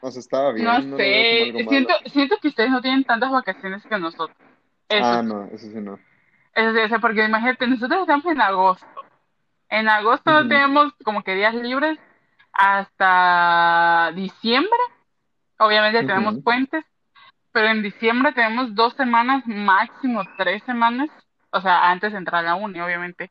o 0.00 0.10
sea, 0.10 0.20
estaba 0.20 0.52
bien, 0.52 0.64
no 0.64 0.96
sé. 0.96 1.52
Siento, 1.68 1.92
siento 2.06 2.38
que 2.40 2.48
ustedes 2.48 2.70
no 2.70 2.80
tienen 2.80 3.04
tantas 3.04 3.30
vacaciones 3.30 3.84
que 3.84 3.98
nosotros. 3.98 4.34
Eso 4.88 5.04
Ah, 5.04 5.22
no, 5.22 5.44
eso 5.52 5.66
sí 5.66 5.74
no. 5.74 5.98
Eso 6.54 6.72
sí, 6.72 6.78
o 6.78 6.88
sea, 6.88 6.98
porque 6.98 7.22
imagínate, 7.22 7.66
nosotros 7.66 8.00
estamos 8.00 8.24
en 8.24 8.40
agosto. 8.40 8.86
En 9.72 9.88
agosto 9.88 10.30
no 10.30 10.42
Ujú, 10.42 10.48
tenemos 10.48 10.92
como 11.02 11.22
que 11.24 11.34
días 11.34 11.54
libres 11.54 11.98
hasta 12.52 14.12
diciembre. 14.14 14.78
Obviamente 15.58 16.04
tenemos 16.04 16.36
puentes, 16.44 16.84
pero 17.52 17.68
en 17.68 17.82
diciembre 17.82 18.32
tenemos 18.34 18.74
dos 18.74 18.94
semanas, 18.94 19.44
máximo 19.46 20.22
tres 20.36 20.62
semanas. 20.64 21.08
O 21.52 21.60
sea, 21.62 21.90
antes 21.90 22.12
de 22.12 22.18
entrar 22.18 22.40
a 22.44 22.48
la 22.48 22.54
uni, 22.56 22.80
obviamente. 22.80 23.30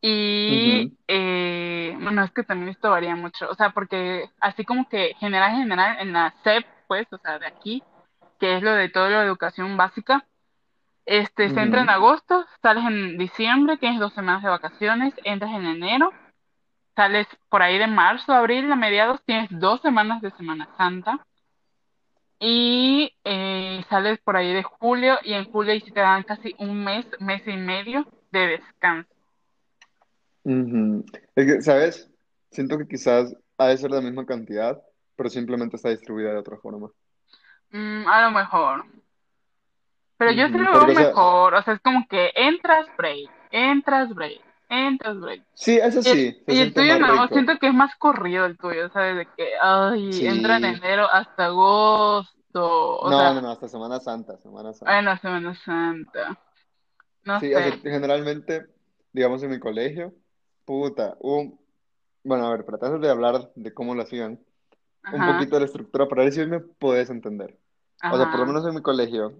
Y 0.00 0.88
eh, 1.08 1.96
bueno, 2.00 2.24
es 2.24 2.32
que 2.32 2.44
también 2.44 2.70
esto 2.70 2.90
varía 2.90 3.16
mucho, 3.16 3.50
o 3.50 3.54
sea, 3.56 3.70
porque 3.70 4.30
así 4.40 4.64
como 4.64 4.88
que 4.88 5.14
general, 5.20 5.52
general, 5.52 5.98
en 6.00 6.12
la 6.14 6.34
SEP, 6.44 6.66
pues, 6.86 7.06
o 7.12 7.18
sea, 7.18 7.38
de 7.40 7.46
aquí, 7.46 7.82
que 8.40 8.56
es 8.56 8.62
lo 8.62 8.72
de 8.72 8.88
toda 8.90 9.10
la 9.10 9.24
educación 9.24 9.76
básica, 9.76 10.24
este, 11.08 11.48
se 11.48 11.58
entra 11.58 11.80
en 11.80 11.88
agosto, 11.88 12.44
sales 12.60 12.84
en 12.84 13.16
diciembre, 13.16 13.78
tienes 13.78 13.98
dos 13.98 14.12
semanas 14.12 14.42
de 14.42 14.50
vacaciones, 14.50 15.14
entras 15.24 15.52
en 15.52 15.64
enero, 15.64 16.12
sales 16.94 17.26
por 17.48 17.62
ahí 17.62 17.78
de 17.78 17.86
marzo, 17.86 18.34
abril, 18.34 18.70
a 18.70 18.76
mediados, 18.76 19.22
tienes 19.24 19.48
dos 19.50 19.80
semanas 19.80 20.20
de 20.20 20.30
Semana 20.32 20.68
Santa, 20.76 21.26
y 22.38 23.10
eh, 23.24 23.82
sales 23.88 24.18
por 24.18 24.36
ahí 24.36 24.52
de 24.52 24.62
julio, 24.62 25.18
y 25.24 25.32
en 25.32 25.50
julio 25.50 25.72
ahí 25.72 25.80
sí 25.80 25.90
te 25.92 26.00
dan 26.00 26.24
casi 26.24 26.54
un 26.58 26.84
mes, 26.84 27.06
mes 27.20 27.40
y 27.46 27.56
medio 27.56 28.06
de 28.30 28.46
descanso. 28.46 29.08
Es 30.44 31.46
que, 31.46 31.62
¿sabes? 31.62 32.10
Siento 32.50 32.76
que 32.76 32.86
quizás 32.86 33.34
ha 33.56 33.68
de 33.68 33.78
ser 33.78 33.90
la 33.90 34.02
misma 34.02 34.26
cantidad, 34.26 34.78
pero 35.16 35.30
simplemente 35.30 35.76
está 35.76 35.88
distribuida 35.88 36.32
de 36.32 36.38
otra 36.38 36.58
forma. 36.58 36.90
Mm, 37.70 38.06
a 38.06 38.20
lo 38.26 38.30
mejor. 38.30 38.84
Pero 40.18 40.32
yo 40.32 40.48
sí 40.48 40.58
lo 40.58 40.72
veo 40.72 40.94
mejor, 40.94 41.54
o 41.54 41.62
sea, 41.62 41.74
es 41.74 41.80
como 41.80 42.06
que 42.08 42.32
entras 42.34 42.86
break, 42.96 43.30
entras 43.50 44.14
break. 44.14 44.40
Entras 44.70 45.18
break. 45.18 45.42
Sí, 45.54 45.78
eso 45.78 46.02
sí, 46.02 46.42
y 46.46 46.58
el 46.58 46.74
tuyo 46.74 46.98
no, 46.98 47.06
rico. 47.06 47.28
siento 47.28 47.58
que 47.58 47.68
es 47.68 47.74
más 47.74 47.94
corrido 47.96 48.44
el 48.44 48.58
tuyo, 48.58 48.90
¿sabes? 48.90 49.16
De 49.16 49.28
que, 49.34 49.52
ay, 49.60 50.26
entra 50.26 50.58
en 50.58 50.64
Sí. 50.64 50.80
enero 50.82 51.06
hasta 51.10 51.46
agosto, 51.46 52.98
o 52.98 53.10
No, 53.10 53.16
no, 53.16 53.32
sea, 53.32 53.40
no, 53.40 53.50
hasta 53.50 53.66
Semana 53.68 53.98
Santa, 53.98 54.36
Semana 54.38 54.74
Santa. 54.74 54.98
en 54.98 55.04
la 55.06 55.18
Semana 55.18 55.54
Santa, 55.54 56.38
no 57.24 57.40
Sí, 57.40 57.54
o 57.54 57.58
sea, 57.58 57.78
generalmente, 57.82 58.66
digamos 59.12 59.42
en 59.42 59.50
mi 59.50 59.58
colegio, 59.58 60.12
puta, 60.66 61.16
un, 61.20 61.58
bueno, 62.24 62.46
a 62.46 62.50
ver, 62.50 62.66
para 62.66 62.76
tratar 62.76 63.00
de 63.00 63.08
hablar 63.08 63.50
de 63.54 63.72
cómo 63.72 63.94
lo 63.94 64.02
hacían, 64.02 64.38
un 65.10 65.24
poquito 65.24 65.56
de 65.56 65.60
la 65.60 65.66
estructura 65.66 66.06
para 66.08 66.24
ver 66.24 66.32
si 66.34 66.44
me 66.44 66.60
puedes 66.60 67.08
entender. 67.08 67.56
O 68.12 68.16
sea, 68.18 68.30
por 68.30 68.40
lo 68.40 68.46
menos 68.46 68.66
en 68.66 68.74
mi 68.74 68.82
colegio, 68.82 69.32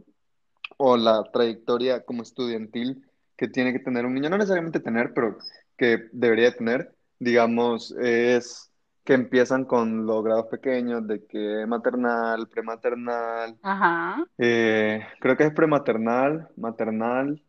o 0.79 0.97
la 0.97 1.25
trayectoria 1.33 2.05
como 2.05 2.23
estudiantil 2.23 3.05
que 3.37 3.49
tiene 3.49 3.73
que 3.73 3.81
tener 3.81 4.07
un 4.07 4.15
niño, 4.15 4.31
no 4.31 4.39
necesariamente 4.39 4.81
tener, 4.81 5.13
pero 5.15 5.37
que 5.77 6.09
debería 6.13 6.53
tener, 6.57 6.95
digamos, 7.19 7.93
es 8.01 8.73
que 9.05 9.15
empiezan 9.15 9.65
con 9.65 10.07
los 10.07 10.25
grados 10.25 10.47
pequeños, 10.47 11.07
de 11.07 11.25
que 11.27 11.67
maternal, 11.67 12.49
prematernal, 12.49 13.59
ajá, 13.63 14.25
eh, 14.39 15.07
creo 15.21 15.37
que 15.37 15.45
es 15.45 15.53
prematernal, 15.53 16.49
maternal, 16.57 17.43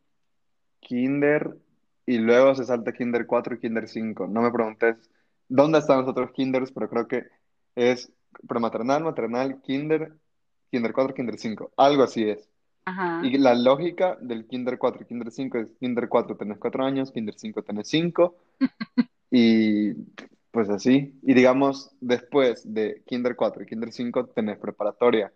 kinder, 0.79 1.57
y 2.05 2.17
luego 2.17 2.55
se 2.55 2.65
salta 2.65 2.91
kinder 2.93 3.27
4 3.27 3.55
y 3.55 3.59
kinder 3.59 3.87
cinco. 3.87 4.27
No 4.27 4.41
me 4.41 4.51
preguntes 4.51 4.97
dónde 5.47 5.79
están 5.79 5.99
los 5.99 6.07
otros 6.09 6.31
kinders, 6.31 6.71
pero 6.71 6.89
creo 6.89 7.07
que 7.07 7.27
es 7.75 8.11
prematernal, 8.47 9.03
maternal, 9.03 9.61
kinder, 9.61 10.13
kinder 10.71 10.93
4 10.93 11.13
kinder 11.13 11.37
cinco. 11.37 11.71
Algo 11.77 12.03
así 12.03 12.27
es. 12.29 12.49
Ajá, 12.85 13.21
Y 13.21 13.37
la 13.37 13.53
lógica 13.55 14.17
del 14.21 14.47
Kinder 14.47 14.77
4 14.77 15.03
y 15.03 15.05
Kinder 15.07 15.31
5 15.31 15.57
es 15.59 15.67
Kinder 15.79 16.07
4 16.09 16.37
tenés 16.37 16.57
4 16.59 16.85
años, 16.85 17.11
Kinder 17.11 17.35
5 17.37 17.63
tenés 17.63 17.87
5 17.89 18.37
y 19.31 19.93
pues 20.51 20.69
así. 20.69 21.19
Y 21.23 21.33
digamos, 21.33 21.91
después 22.01 22.63
de 22.73 23.03
Kinder 23.05 23.35
4 23.35 23.63
y 23.63 23.65
Kinder 23.67 23.91
5 23.91 24.27
tenés 24.27 24.57
preparatoria, 24.59 25.33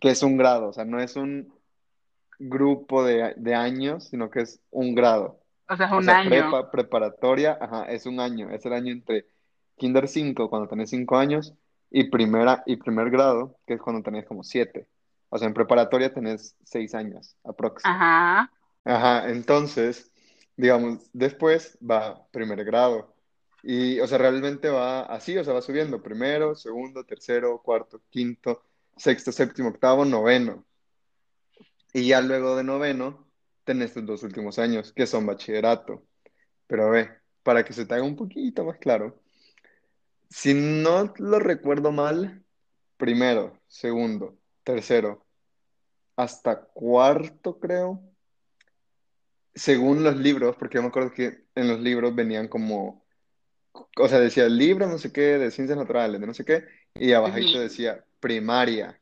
que 0.00 0.10
es 0.10 0.22
un 0.22 0.36
grado, 0.36 0.68
o 0.70 0.72
sea, 0.72 0.84
no 0.84 1.00
es 1.00 1.16
un 1.16 1.52
grupo 2.38 3.04
de, 3.04 3.34
de 3.36 3.54
años, 3.54 4.04
sino 4.08 4.30
que 4.30 4.40
es 4.42 4.60
un 4.70 4.94
grado. 4.94 5.40
o 5.68 5.76
sea, 5.76 5.86
es 5.86 5.92
O 5.96 6.02
un 6.02 6.02
sea, 6.02 6.14
año, 6.14 6.28
prepa, 6.28 6.70
preparatoria, 6.70 7.58
ajá, 7.60 7.84
es 7.86 8.06
un 8.06 8.20
año, 8.20 8.50
es 8.50 8.64
el 8.66 8.72
año 8.74 8.92
entre 8.92 9.26
Kinder 9.76 10.08
5 10.08 10.50
cuando 10.50 10.68
tenés 10.68 10.90
5 10.90 11.16
años 11.18 11.54
y 11.90 12.04
primera 12.10 12.62
y 12.66 12.76
primer 12.76 13.10
grado, 13.10 13.58
que 13.66 13.74
es 13.74 13.82
cuando 13.82 14.02
tenés 14.02 14.26
como 14.26 14.44
7. 14.44 14.88
O 15.34 15.38
sea, 15.38 15.48
en 15.48 15.54
preparatoria 15.54 16.12
tenés 16.12 16.56
6 16.64 16.94
años, 16.94 17.36
aprox. 17.44 17.82
ajá, 17.84 18.52
Ajá, 18.84 19.30
entonces, 19.30 20.12
digamos, 20.56 21.08
después 21.14 21.78
va 21.80 22.26
primer 22.32 22.62
grado. 22.64 23.14
Y, 23.62 23.98
o 24.00 24.06
sea, 24.06 24.18
realmente 24.18 24.68
va 24.68 25.02
así, 25.02 25.38
o 25.38 25.44
sea, 25.44 25.54
va 25.54 25.62
subiendo. 25.62 26.02
Primero, 26.02 26.54
segundo, 26.54 27.04
tercero, 27.04 27.62
cuarto, 27.62 28.02
quinto, 28.10 28.62
sexto, 28.96 29.32
séptimo, 29.32 29.70
octavo, 29.70 30.04
noveno. 30.04 30.66
Y 31.94 32.08
ya 32.08 32.20
luego 32.20 32.56
de 32.56 32.64
noveno, 32.64 33.26
tenés 33.64 33.94
tus 33.94 34.04
dos 34.04 34.22
últimos 34.24 34.58
años, 34.58 34.92
que 34.92 35.06
son 35.06 35.26
bachillerato. 35.26 36.04
Pero 36.66 36.90
ve, 36.90 37.10
para 37.42 37.64
que 37.64 37.72
se 37.72 37.86
te 37.86 37.94
haga 37.94 38.04
un 38.04 38.16
poquito 38.16 38.64
más 38.64 38.78
claro, 38.78 39.22
si 40.30 40.54
no 40.54 41.12
lo 41.18 41.38
recuerdo 41.38 41.92
mal, 41.92 42.44
primero, 42.96 43.60
segundo, 43.68 44.38
tercero, 44.64 45.21
hasta 46.16 46.64
cuarto, 46.64 47.58
creo. 47.58 48.00
según 49.54 50.02
los 50.02 50.16
libros, 50.16 50.56
porque 50.56 50.76
yo 50.76 50.82
me 50.82 50.88
acuerdo 50.88 51.12
que 51.12 51.44
en 51.54 51.68
los 51.68 51.80
libros 51.80 52.14
venían 52.14 52.48
como, 52.48 53.04
o 53.98 54.08
sea, 54.08 54.20
decía 54.20 54.48
libro 54.48 54.88
no 54.88 54.98
sé 54.98 55.12
qué, 55.12 55.38
de 55.38 55.50
ciencias 55.50 55.78
naturales, 55.78 56.20
de 56.20 56.26
no 56.26 56.34
sé 56.34 56.44
qué, 56.44 56.64
y 56.94 57.12
abajito 57.12 57.58
ujú, 57.58 57.58
decía 57.58 58.04
primaria. 58.20 59.00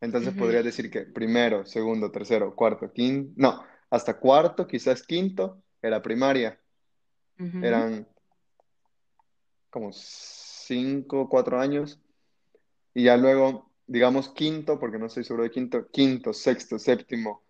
Entonces 0.00 0.34
podrías 0.34 0.64
decir 0.64 0.90
que 0.90 1.02
primero, 1.02 1.66
segundo, 1.66 2.10
tercero, 2.10 2.54
cuarto, 2.56 2.92
quinto, 2.92 3.32
no, 3.36 3.64
hasta 3.90 4.18
cuarto, 4.18 4.66
quizás 4.66 5.02
quinto, 5.04 5.62
era 5.82 6.02
primaria. 6.02 6.60
Eran 7.60 8.06
como 9.70 9.92
cinco, 9.92 11.28
cuatro 11.28 11.58
años, 11.60 12.00
y 12.94 13.04
ya 13.04 13.16
luego, 13.16 13.70
digamos 13.86 14.28
quinto, 14.30 14.78
porque 14.80 14.98
no 14.98 15.06
estoy 15.06 15.24
seguro 15.24 15.44
de 15.44 15.50
quinto, 15.50 15.88
quinto, 15.90 16.32
sexto, 16.32 16.78
séptimo 16.78 17.44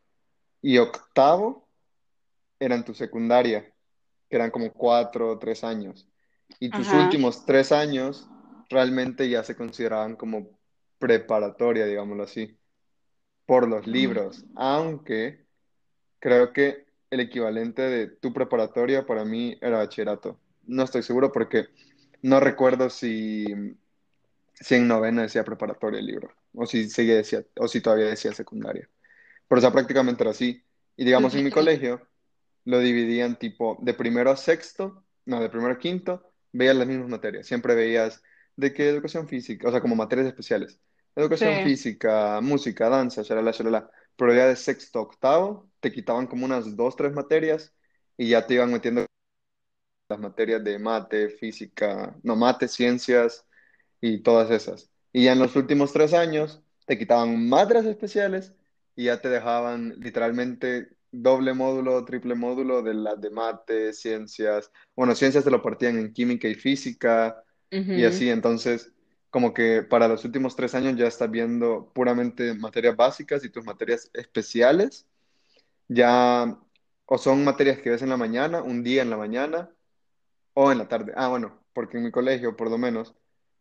y 0.62 0.78
octavo 0.78 1.68
eran 2.58 2.84
tu 2.84 2.94
secundaria. 2.94 3.72
que 4.30 4.36
eran 4.36 4.50
como 4.52 4.72
cuatro 4.72 5.32
o 5.32 5.38
tres 5.40 5.64
años. 5.64 6.08
Y 6.60 6.72
tus 6.74 6.92
ajá, 6.92 6.94
últimos 6.94 7.46
tres 7.46 7.72
años 7.72 8.32
realmente 8.70 9.28
ya 9.30 9.44
se 9.44 9.56
consideraban 9.56 10.16
como 10.16 10.58
preparatoria, 10.98 11.86
digámoslo 11.86 12.24
así, 12.24 12.58
por 13.46 13.68
los 13.68 13.86
ujú, 13.86 13.86
libros, 13.86 14.46
aunque 14.54 15.46
creo 16.20 16.52
que 16.52 16.86
el 17.10 17.20
equivalente 17.20 17.82
de 17.82 18.08
tu 18.08 18.32
preparatoria 18.32 19.06
para 19.06 19.24
mí 19.24 19.56
era 19.62 19.78
bachillerato. 19.78 20.40
No 20.64 20.84
estoy 20.84 21.02
seguro 21.02 21.32
porque 21.32 21.68
no 22.22 22.40
recuerdo 22.40 22.90
si, 22.90 23.54
si 24.54 24.76
en 24.76 24.88
novena 24.88 25.22
decía 25.22 25.44
preparatoria 25.44 26.00
el 26.00 26.06
libro, 26.06 26.34
o 26.54 26.66
si, 26.66 26.88
seguía 26.88 27.16
decía, 27.16 27.44
o 27.56 27.68
si 27.68 27.80
todavía 27.80 28.06
decía 28.06 28.32
secundaria. 28.32 28.88
Pero 29.48 29.58
o 29.58 29.60
sea, 29.60 29.72
prácticamente 29.72 30.22
era 30.22 30.30
así. 30.30 30.64
Y 30.96 31.04
digamos, 31.04 31.34
en 31.34 31.44
mi 31.44 31.50
colegio 31.50 32.06
lo 32.64 32.78
dividían 32.78 33.38
tipo 33.38 33.78
de 33.82 33.94
primero 33.94 34.30
a 34.30 34.36
sexto, 34.36 35.04
no, 35.26 35.40
de 35.40 35.50
primero 35.50 35.74
a 35.74 35.78
quinto, 35.78 36.32
veías 36.52 36.76
las 36.76 36.86
mismas 36.86 37.08
materias. 37.08 37.46
Siempre 37.46 37.74
veías 37.74 38.22
de 38.56 38.72
qué 38.72 38.88
educación 38.88 39.28
física, 39.28 39.68
o 39.68 39.70
sea, 39.70 39.80
como 39.80 39.96
materias 39.96 40.28
especiales. 40.28 40.80
Educación 41.16 41.56
sí, 41.58 41.64
física, 41.64 42.40
música, 42.40 42.88
danza, 42.88 43.22
shalala, 43.22 43.52
shalala. 43.52 43.90
Pero 44.16 44.34
ya 44.34 44.46
de 44.46 44.56
sexto 44.56 44.98
a 45.00 45.02
octavo 45.02 45.70
te 45.80 45.92
quitaban 45.92 46.26
como 46.26 46.44
unas 46.44 46.76
dos, 46.76 46.96
tres 46.96 47.12
materias 47.12 47.74
y 48.16 48.30
ya 48.30 48.46
te 48.46 48.54
iban 48.54 48.72
metiendo 48.72 49.06
las 50.08 50.18
materias 50.18 50.62
de 50.62 50.78
mate, 50.78 51.28
física, 51.30 52.16
no, 52.22 52.36
mate, 52.36 52.68
ciencias 52.68 53.46
y 54.04 54.18
todas 54.18 54.50
esas. 54.50 54.90
Y 55.12 55.24
ya 55.24 55.32
en 55.32 55.38
los 55.38 55.56
últimos 55.56 55.92
tres 55.94 56.12
años 56.12 56.62
te 56.86 56.98
quitaban 56.98 57.48
materias 57.48 57.86
especiales 57.86 58.52
y 58.94 59.04
ya 59.04 59.18
te 59.22 59.30
dejaban 59.30 59.94
literalmente 59.98 60.90
doble 61.10 61.54
módulo, 61.54 62.04
triple 62.04 62.34
módulo 62.34 62.82
de 62.82 62.92
las 62.92 63.18
de 63.18 63.30
mate, 63.30 63.94
ciencias. 63.94 64.70
Bueno, 64.94 65.14
ciencias 65.14 65.44
te 65.44 65.50
lo 65.50 65.62
partían 65.62 65.98
en 65.98 66.12
química 66.12 66.46
y 66.48 66.54
física 66.54 67.42
y 67.70 68.04
así. 68.04 68.28
Entonces, 68.28 68.92
como 69.30 69.54
que 69.54 69.82
para 69.82 70.06
los 70.06 70.22
últimos 70.26 70.54
tres 70.54 70.74
años 70.74 70.96
ya 70.96 71.06
estás 71.06 71.30
viendo 71.30 71.90
puramente 71.94 72.52
materias 72.52 72.96
básicas 72.96 73.42
y 73.42 73.48
tus 73.48 73.64
materias 73.64 74.10
especiales 74.12 75.06
ya 75.88 76.58
o 77.06 77.18
son 77.18 77.42
materias 77.44 77.78
que 77.78 77.90
ves 77.90 78.02
en 78.02 78.10
la 78.10 78.18
mañana, 78.18 78.62
un 78.62 78.82
día 78.82 79.00
en 79.00 79.08
la 79.10 79.16
mañana 79.16 79.70
o 80.54 80.72
en 80.72 80.78
la 80.78 80.88
tarde. 80.88 81.12
Ah, 81.16 81.28
bueno, 81.28 81.58
porque 81.72 81.96
en 81.98 82.04
mi 82.04 82.10
colegio, 82.10 82.56
por 82.56 82.70
lo 82.70 82.78
menos, 82.78 83.14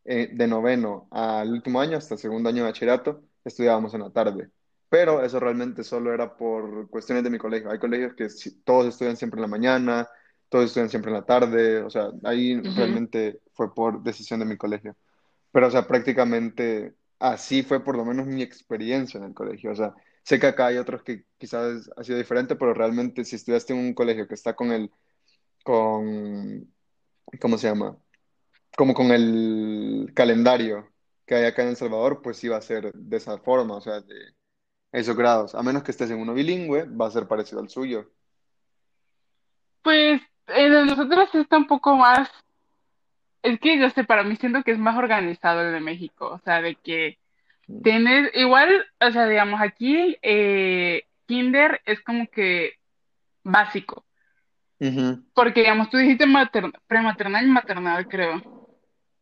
eh, 0.06 0.30
de 0.34 0.48
noveno 0.48 1.08
al 1.12 1.52
último 1.52 1.80
año, 1.80 1.98
hasta 1.98 2.18
segundo 2.18 2.50
año 2.50 2.64
de 2.64 2.70
bachillerato, 2.70 3.24
estudiábamos 3.44 3.94
en 3.94 4.02
la 4.02 4.12
tarde. 4.12 4.50
Pero 4.90 5.24
eso 5.24 5.40
realmente 5.40 5.84
solo 5.84 6.14
era 6.14 6.36
por 6.38 6.90
cuestiones 6.90 7.24
de 7.24 7.30
mi 7.30 7.38
colegio. 7.38 7.72
Hay 7.72 7.80
colegios 7.80 8.14
que 8.14 8.28
todos 8.64 8.88
estudian 8.88 9.18
siempre 9.18 9.40
en 9.40 9.44
la 9.44 9.48
mañana, 9.48 10.10
todos 10.50 10.66
estudian 10.66 10.90
siempre 10.90 11.10
en 11.12 11.18
la 11.18 11.26
tarde. 11.26 11.82
O 11.82 11.90
sea, 11.90 12.12
ahí 12.24 12.62
realmente 12.76 13.42
fue 13.54 13.74
por 13.74 14.04
decisión 14.04 14.40
de 14.40 14.46
mi 14.46 14.58
colegio. 14.58 14.96
Pero, 15.52 15.68
o 15.68 15.72
sea, 15.72 15.88
prácticamente 15.88 16.96
así 17.20 17.64
fue 17.64 17.84
por 17.84 17.96
lo 17.98 18.06
menos 18.06 18.28
mi 18.28 18.42
experiencia 18.44 19.18
en 19.18 19.26
el 19.26 19.34
colegio. 19.34 19.72
O 19.72 19.76
sea, 19.76 19.94
sé 20.24 20.40
que 20.40 20.48
acá 20.48 20.68
hay 20.68 20.78
otros 20.78 21.04
que 21.04 21.26
quizás 21.38 21.90
ha 21.98 22.04
sido 22.04 22.18
diferente, 22.18 22.56
pero 22.56 22.74
realmente 22.74 23.26
si 23.26 23.36
estudiaste 23.36 23.74
en 23.74 23.80
un 23.80 23.94
colegio 23.94 24.28
que 24.28 24.36
está 24.36 24.56
con 24.56 24.72
el, 24.72 24.92
con, 25.64 26.74
¿cómo 27.42 27.58
se 27.58 27.68
llama? 27.68 27.98
Como 28.78 28.94
con 28.94 29.12
el 29.12 30.12
calendario 30.16 30.90
que 31.26 31.36
hay 31.36 31.46
acá 31.46 31.64
en 31.64 31.70
El 31.70 31.76
Salvador, 31.76 32.22
pues 32.22 32.38
sí 32.38 32.48
va 32.48 32.58
a 32.58 32.62
ser 32.62 32.92
de 32.94 33.18
esa 33.18 33.38
forma, 33.38 33.76
o 33.76 33.82
sea, 33.82 34.02
de 34.02 34.34
esos 34.92 35.16
grados. 35.16 35.56
A 35.56 35.64
menos 35.64 35.84
que 35.84 35.92
estés 35.92 36.12
en 36.12 36.20
uno 36.20 36.34
bilingüe, 36.34 36.86
va 36.86 37.08
a 37.08 37.12
ser 37.12 37.28
parecido 37.28 37.62
al 37.62 37.70
suyo. 37.70 38.12
Pues 39.82 40.22
el 40.48 40.72
de 40.72 40.86
nosotros 40.86 41.30
está 41.34 41.58
un 41.58 41.68
poco 41.68 41.96
más, 41.96 42.30
es 43.42 43.60
que 43.60 43.80
yo 43.80 43.90
sé, 43.90 44.04
para 44.04 44.24
mí 44.24 44.36
siento 44.38 44.64
que 44.64 44.72
es 44.72 44.80
más 44.80 44.98
organizado 44.98 45.62
el 45.62 45.74
de 45.74 45.80
México, 45.80 46.30
o 46.30 46.40
sea, 46.40 46.62
de 46.62 46.76
que 46.76 47.18
tienes, 47.84 48.32
igual, 48.36 48.86
o 49.00 49.12
sea, 49.12 49.28
digamos, 49.28 49.62
aquí 49.62 50.18
eh, 50.22 51.04
kinder 51.26 51.82
es 51.86 52.02
como 52.02 52.28
que 52.28 52.74
básico, 53.44 54.06
porque 55.34 55.62
digamos, 55.62 55.90
tú 55.90 55.98
dijiste 55.98 56.26
mater- 56.26 56.72
prematernal 56.88 57.46
y 57.46 57.50
maternal, 57.50 58.08
creo. 58.08 58.53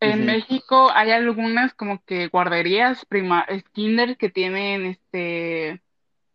En 0.01 0.25
México 0.25 0.91
hay 0.93 1.11
algunas 1.11 1.73
como 1.75 2.03
que 2.05 2.27
guarderías 2.27 3.05
prima, 3.05 3.45
kinder 3.73 4.17
que 4.17 4.29
tienen 4.29 4.85
este 4.85 5.81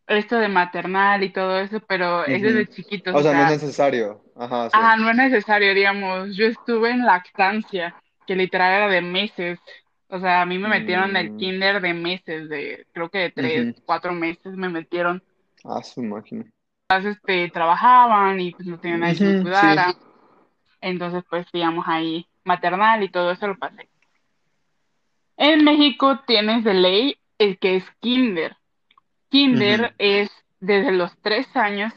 esto 0.09 0.37
de 0.39 0.49
maternal 0.49 1.23
y 1.25 1.33
todo 1.33 1.59
eso, 1.61 1.81
pero 1.89 2.25
es 2.27 2.43
desde 2.43 2.69
chiquitos, 2.69 3.19
O 3.19 3.21
o 3.21 3.25
sea, 3.25 3.35
no 3.35 3.43
es 3.43 3.49
necesario. 3.49 4.23
Ajá, 4.37 4.71
sí. 4.71 4.79
ajá, 4.79 4.97
no 4.97 5.11
es 5.11 5.17
necesario, 5.17 5.75
digamos, 5.75 6.37
yo 6.37 6.47
estuve 6.47 6.91
en 6.91 7.05
lactancia, 7.07 7.97
que 8.27 8.37
literal 8.37 8.73
era 8.73 8.89
de 8.89 9.01
meses, 9.03 9.59
o 10.09 10.19
sea, 10.21 10.43
a 10.43 10.47
mí 10.47 10.59
me 10.59 10.69
metieron 10.69 11.11
en 11.11 11.17
el 11.17 11.33
Mm, 11.33 11.33
kinder 11.33 11.81
de 11.81 11.95
meses, 11.95 12.49
de 12.49 12.87
creo 12.93 13.11
que 13.11 13.19
de 13.19 13.31
tres, 13.33 13.69
cuatro 13.85 14.13
meses 14.13 14.55
me 14.57 14.69
metieron, 14.69 15.23
Ah, 15.65 15.83
su 15.83 16.03
máquina. 16.03 16.51
este, 16.89 17.51
trabajaban 17.51 18.41
y 18.41 18.53
pues 18.55 18.67
no 18.69 18.79
tenían 18.79 19.01
nadie 19.01 19.17
que 19.21 19.35
sí. 19.53 19.67
cuidara, 19.67 19.95
entonces 20.81 21.25
pues 21.31 21.47
digamos 21.53 21.87
ahí 21.89 22.29
maternal 22.47 23.03
y 23.03 23.11
todo 23.11 23.33
eso 23.33 23.47
lo 23.47 23.59
pasé. 23.59 23.89
En 25.37 25.65
México 25.65 26.21
tienes 26.27 26.65
de 26.65 26.75
ley 26.75 27.19
el 27.39 27.59
que 27.59 27.77
es 27.77 27.85
kinder. 28.01 28.57
Kinder 29.29 29.95
es 29.99 30.31
desde 30.61 30.93
los 30.93 31.17
tres 31.21 31.55
años 31.57 31.93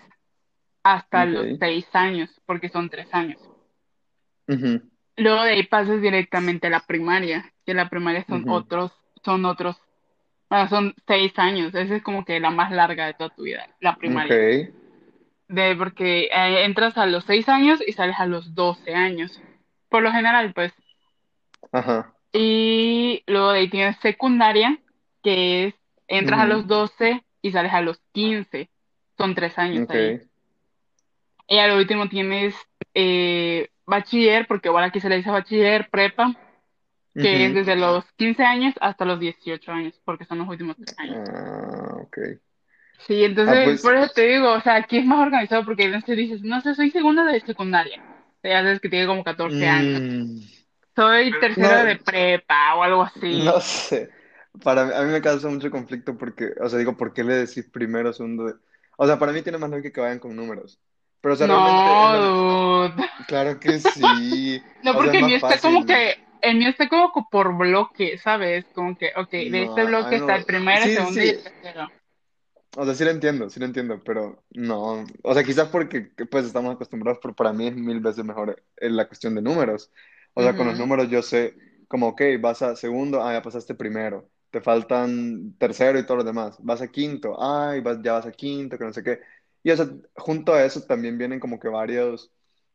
hasta 0.83 1.25
los 1.25 1.57
seis 1.59 1.87
años, 1.93 2.29
porque 2.45 2.69
son 2.69 2.89
tres 2.89 3.07
años. 3.13 3.39
Luego 5.15 5.43
de 5.43 5.51
ahí 5.51 5.63
pasas 5.63 6.01
directamente 6.01 6.67
a 6.67 6.71
la 6.71 6.79
primaria, 6.79 7.53
que 7.65 7.73
la 7.73 7.89
primaria 7.89 8.25
son 8.27 8.49
otros, 8.49 8.91
son 9.23 9.45
otros, 9.45 9.77
bueno, 10.49 10.67
son 10.69 10.95
seis 11.07 11.37
años. 11.37 11.75
Esa 11.75 11.95
es 11.95 12.03
como 12.03 12.25
que 12.25 12.39
la 12.39 12.49
más 12.49 12.71
larga 12.71 13.05
de 13.05 13.13
toda 13.13 13.29
tu 13.29 13.43
vida, 13.43 13.67
la 13.79 13.95
primaria. 13.95 14.71
De, 15.47 15.75
porque 15.75 16.29
eh, 16.31 16.65
entras 16.65 16.97
a 16.97 17.05
los 17.05 17.23
seis 17.25 17.49
años 17.49 17.79
y 17.85 17.93
sales 17.93 18.15
a 18.19 18.25
los 18.25 18.53
doce 18.55 18.93
años. 18.93 19.41
Por 19.89 20.03
lo 20.03 20.11
general, 20.11 20.53
pues. 20.53 20.73
Ajá. 21.71 22.13
Y 22.31 23.23
luego 23.27 23.51
de 23.51 23.59
ahí 23.59 23.69
tienes 23.69 23.97
secundaria, 23.97 24.79
que 25.23 25.65
es, 25.67 25.75
entras 26.07 26.39
a 26.39 26.45
los 26.45 26.67
12 26.67 27.23
y 27.41 27.51
sales 27.51 27.73
a 27.73 27.81
los 27.81 27.99
quince 28.11 28.69
Son 29.17 29.35
tres 29.35 29.57
años 29.57 29.89
ahí. 29.89 30.21
Y 31.47 31.57
al 31.57 31.75
último 31.75 32.07
tienes 32.07 32.55
eh, 32.93 33.69
bachiller, 33.85 34.45
porque 34.47 34.69
igual 34.69 34.83
aquí 34.83 34.99
se 34.99 35.09
le 35.09 35.17
dice 35.17 35.31
bachiller, 35.31 35.89
prepa, 35.89 36.35
que 37.15 37.45
es 37.47 37.53
desde 37.55 37.75
los 37.75 38.05
15 38.13 38.43
años 38.43 38.75
hasta 38.79 39.03
los 39.03 39.19
18 39.19 39.71
años, 39.71 39.99
porque 40.05 40.25
son 40.25 40.37
los 40.37 40.47
últimos 40.47 40.77
tres 40.77 40.97
años. 40.99 41.27
Ah, 41.33 41.95
ok. 42.01 42.17
Sí, 43.07 43.23
Ah, 43.23 43.25
entonces, 43.25 43.63
pues. 43.65 43.81
por 43.81 43.95
eso 43.95 44.11
te 44.13 44.27
digo, 44.27 44.51
o 44.51 44.61
sea, 44.61 44.75
aquí 44.75 44.97
es 44.97 45.05
más 45.05 45.19
organizado 45.19 45.65
porque 45.65 45.99
se 46.05 46.15
dices, 46.15 46.41
no 46.43 46.61
sé, 46.61 46.75
soy 46.75 46.91
segundo 46.91 47.23
de 47.25 47.39
secundaria. 47.41 48.08
Ya 48.43 48.61
sabes 48.63 48.79
que 48.81 48.89
tiene 48.89 49.07
como 49.07 49.23
14 49.23 49.67
años. 49.67 50.01
mm, 50.23 50.49
Soy 50.95 51.37
tercero 51.39 51.83
de 51.83 51.97
prepa 51.97 52.75
o 52.75 52.83
algo 52.83 53.03
así. 53.03 53.21
no 53.29 53.59
sé. 53.61 54.09
Para 54.63 54.85
mí, 54.85 54.91
a 54.93 55.01
mí 55.03 55.11
me 55.11 55.21
causa 55.21 55.47
mucho 55.49 55.69
conflicto 55.71 56.17
porque, 56.17 56.53
o 56.61 56.67
sea, 56.69 56.79
digo, 56.79 56.97
¿por 56.97 57.13
qué 57.13 57.23
le 57.23 57.35
decís 57.35 57.65
primero, 57.71 58.11
segundo? 58.13 58.45
de- 58.45 58.55
O 58.97 59.05
sea, 59.07 59.19
para 59.19 59.31
mí 59.31 59.41
tiene 59.43 59.57
más 59.57 59.69
lógica 59.69 59.91
que 59.91 60.01
vayan 60.01 60.19
con 60.19 60.35
números. 60.35 60.79
Pero, 61.21 61.33
o 61.33 61.37
sea, 61.37 61.47
realmente. 61.47 61.99
No, 61.99 62.89
dude. 62.89 63.09
Claro 63.27 63.59
que 63.59 63.79
sí. 63.79 64.63
No, 64.81 64.95
O 64.95 65.01
sea, 65.01 65.13
porque 65.13 65.19
el 65.19 65.25
mío 65.25 65.37
está 65.37 65.59
como 65.59 65.85
que, 65.85 66.15
el 66.41 66.57
mío 66.57 66.69
está 66.69 66.87
como 66.89 67.11
que 67.13 67.21
por 67.31 67.57
bloque, 67.57 68.17
¿sabes? 68.17 68.65
Como 68.73 68.95
que, 68.97 69.11
ok, 69.15 69.29
de 69.31 69.63
No, 69.63 69.65
este 69.65 69.83
bloque 69.85 70.15
está 70.15 70.35
el 70.35 70.45
primero, 70.45 70.85
el 70.85 70.91
Sí, 70.91 70.93
segundo 70.93 71.21
y 71.23 71.29
el 71.29 71.41
tercero. 71.41 71.89
O 72.77 72.85
sea, 72.85 72.93
sí 72.95 73.03
lo 73.03 73.09
entiendo, 73.11 73.49
sí 73.49 73.59
lo 73.59 73.65
entiendo, 73.65 73.99
pero 74.03 74.43
no. 74.51 75.03
O 75.23 75.33
sea, 75.33 75.43
quizás 75.43 75.69
porque 75.69 76.01
pues 76.29 76.45
estamos 76.45 76.75
acostumbrados, 76.75 77.19
pero 77.21 77.35
para 77.35 77.51
mí 77.51 77.67
es 77.67 77.75
mil 77.75 77.99
veces 77.99 78.23
mejor 78.23 78.63
en 78.77 78.95
la 78.95 79.07
cuestión 79.07 79.33
de 79.35 79.41
números. 79.41 79.91
O 80.35 80.43
sea, 80.43 80.55
con 80.55 80.67
los 80.67 80.75
Ujú. 80.75 80.77
números 80.77 81.09
yo 81.09 81.21
sé, 81.23 81.55
como, 81.87 82.09
ok, 82.09 82.21
vas 82.39 82.61
a 82.61 82.75
segundo, 82.75 83.23
ah, 83.23 83.33
ya 83.33 83.41
pasaste 83.41 83.73
primero. 83.75 84.29
Te 84.51 84.61
faltan 84.61 85.55
tercero 85.57 85.97
y 85.99 86.05
todo 86.05 86.17
lo 86.17 86.23
demás. 86.23 86.57
Vas 86.63 86.81
a 86.81 86.87
quinto, 86.91 87.35
ay, 87.41 87.81
vas, 87.81 87.99
ya 88.03 88.13
vas 88.13 88.25
a 88.27 88.31
quinto, 88.31 88.77
que 88.77 88.85
no 88.85 88.93
sé 88.93 89.03
qué. 89.03 89.19
Y 89.63 89.71
o 89.71 89.75
sea, 89.77 89.87
junto 90.15 90.53
a 90.53 90.63
eso 90.63 90.81
también 90.83 91.17
vienen 91.17 91.39
como 91.39 91.59
que 91.59 91.67
varios, 91.69 92.31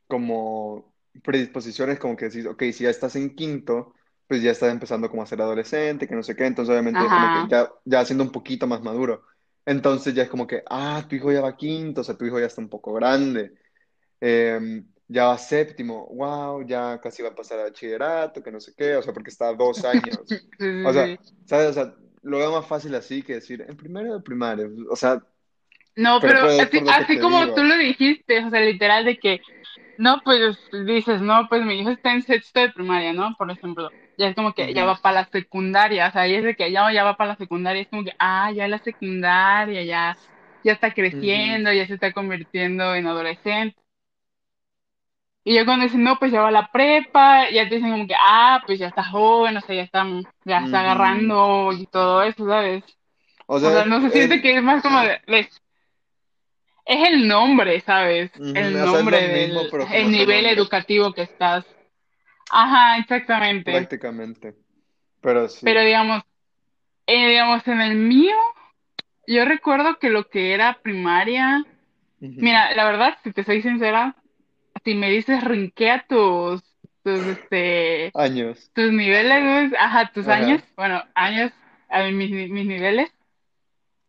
como 0.09 0.93
predisposiciones, 1.23 1.99
como 1.99 2.17
que 2.17 2.27
decís, 2.27 2.47
ok, 2.47 2.63
si 2.73 2.85
ya 2.85 2.91
estás 2.91 3.17
en 3.17 3.35
quinto, 3.35 3.95
pues 4.27 4.43
ya 4.43 4.51
estás 4.51 4.73
empezando 4.73 5.09
como 5.11 5.23
a 5.23 5.27
ser 5.27 5.41
adolescente, 5.41 6.09
que 6.09 6.15
no 6.15 6.23
sé 6.23 6.35
qué. 6.37 6.47
Entonces, 6.47 6.73
obviamente, 6.73 7.07
es 7.07 7.13
como 7.13 7.31
que 7.31 7.47
Ajá. 7.47 7.49
ya, 7.49 7.71
ya 7.85 8.05
siendo 8.05 8.25
un 8.25 8.33
poquito 8.33 8.67
más 8.67 8.83
maduro. 8.83 9.23
Entonces 9.67 10.15
ya 10.15 10.23
es 10.25 10.29
como 10.29 10.47
que, 10.47 10.63
ah, 10.69 11.05
tu 11.09 11.17
hijo 11.17 11.33
ya 11.33 11.41
va 11.41 11.57
quinto, 11.57 12.03
o 12.03 12.05
sea, 12.05 12.17
tu 12.17 12.25
hijo 12.27 12.39
ya 12.41 12.47
está 12.47 12.61
un 12.61 12.69
poco 12.69 12.93
grande, 12.95 13.53
Eh, 14.21 14.83
ya 15.09 15.27
va 15.27 15.39
séptimo, 15.39 16.09
wow, 16.15 16.67
ya 16.67 17.01
casi 17.01 17.23
va 17.23 17.31
a 17.31 17.35
pasar 17.35 17.61
a 17.61 17.65
bachillerato, 17.65 18.43
que 18.43 18.51
no 18.53 18.61
sé 18.61 18.73
qué, 18.77 18.97
o 18.97 19.03
sea, 19.03 19.13
porque 19.13 19.31
está 19.31 19.49
a 19.49 19.55
dos 19.55 19.85
años. 19.85 20.19
O 20.83 20.93
sea. 20.93 21.15
¿sabes? 21.45 21.71
O 21.71 21.73
sea, 21.75 21.95
lo 22.23 22.39
veo 22.39 22.53
más 22.53 22.67
fácil 22.67 22.95
así 22.95 23.23
que 23.23 23.35
decir, 23.35 23.65
en 23.69 23.77
primero 23.77 24.15
de 24.15 24.21
primaria, 24.23 24.67
o 24.91 24.97
sea, 24.97 25.23
No, 25.97 26.21
pero 26.21 26.41
pero 26.71 26.91
así, 26.91 27.19
como 27.19 27.53
tú 27.55 27.63
digo. 27.63 27.63
lo 27.63 27.77
dijiste, 27.77 28.45
o 28.45 28.51
sea, 28.51 28.61
literal 28.61 29.05
de 29.05 29.19
que, 29.19 29.41
no, 29.99 30.21
pues 30.25 30.59
dices, 30.87 31.21
no, 31.23 31.47
pues 31.49 31.65
mi 31.65 31.81
hijo 31.81 31.91
está 31.91 32.13
en 32.15 32.23
sexto 32.23 32.61
de 32.61 32.73
primaria, 32.73 33.13
¿no? 33.13 33.35
Por 33.39 33.51
ejemplo, 33.51 33.93
ya 34.17 34.29
es 34.29 34.35
como 34.37 34.55
que 34.55 34.73
ya 34.75 34.85
va 34.85 34.97
para 35.01 35.23
la 35.23 35.29
secundaria, 35.31 36.09
o 36.09 36.13
sea, 36.13 36.29
y 36.29 36.35
es 36.35 36.45
de 36.45 36.57
que 36.57 36.71
ya, 36.73 36.93
ya 36.93 37.05
va 37.05 37.17
para 37.17 37.31
la 37.33 37.37
secundaria, 37.37 37.83
es 37.83 37.89
como 37.89 38.05
que, 38.05 38.13
ah, 38.19 38.53
ya 38.53 38.69
la 38.69 38.79
secundaria, 38.79 39.85
ya, 39.85 40.19
ya 40.63 40.73
está 40.73 40.93
creciendo, 40.95 41.73
ya 41.73 41.87
se 41.87 41.95
está 41.95 42.13
convirtiendo 42.13 42.95
en 42.95 43.07
adolescente. 43.07 43.77
Y 45.47 45.55
ya 45.55 45.65
cuando 45.67 45.85
dicen, 45.85 46.03
no, 46.03 46.19
pues 46.19 46.33
ya 46.33 46.41
va 46.41 46.49
a 46.49 46.51
la 46.51 46.71
prepa, 46.73 47.51
ya 47.51 47.69
te 47.69 47.75
dicen 47.77 47.91
como 47.91 48.07
que, 48.07 48.15
ah, 48.19 48.63
pues 48.67 48.79
ya 48.79 48.89
está 48.89 49.05
joven, 49.05 49.57
o 49.57 49.61
sea, 49.61 49.75
ya 49.75 49.83
está, 49.83 50.07
ya 50.45 50.61
está 50.61 50.81
agarrando 50.81 51.71
y 51.73 51.87
todo 51.87 52.23
eso, 52.23 52.47
¿sabes? 52.49 52.83
O 53.47 53.61
O 53.61 53.61
sea, 53.71 53.81
es, 53.83 53.87
no 53.87 54.01
se 54.01 54.11
siente 54.11 54.37
es- 54.37 54.43
que 54.43 54.57
es 54.57 54.63
más 54.63 54.83
como 54.83 55.01
de, 55.01 55.21
es 56.87 57.09
el 57.09 57.29
nombre, 57.29 57.81
¿sabes? 57.81 58.31
El 58.55 58.83
o 58.83 58.87
sea, 58.89 59.01
es 59.01 59.07
lo 59.07 59.21
nombre 59.21 59.21
mismo, 59.21 59.61
del, 59.63 59.71
el 59.93 60.11
nivel 60.11 60.47
educativo 60.47 61.13
que 61.13 61.23
estás. 61.23 61.65
Ajá, 62.51 62.99
exactamente. 62.99 63.71
prácticamente. 63.71 64.55
Pero 65.21 65.47
Pero 65.63 65.81
sí. 65.81 65.87
digamos, 65.87 66.23
eh, 67.07 67.29
digamos, 67.29 67.67
en 67.67 67.81
el 67.81 67.97
mío, 67.97 68.37
yo 69.27 69.45
recuerdo 69.45 69.99
que 69.99 70.11
lo 70.11 70.29
que 70.29 70.53
era 70.53 70.79
primaria, 70.83 71.65
mira, 72.21 72.75
la 72.75 72.85
verdad, 72.85 73.19
si 73.23 73.33
te 73.33 73.45
soy 73.45 73.63
sincera, 73.63 74.17
si 74.85 74.95
me 74.95 75.11
dices 75.11 75.43
rinkea 75.43 76.07
tus, 76.07 76.63
tus, 77.03 77.21
este, 77.27 78.11
Años. 78.15 78.71
tus 78.75 78.93
niveles, 78.93 79.73
ajá, 79.79 80.11
tus 80.13 80.29
años, 80.29 80.63
bueno, 80.77 81.03
años, 81.15 81.53
mis, 82.13 82.31
mis 82.31 82.67
niveles, 82.67 83.11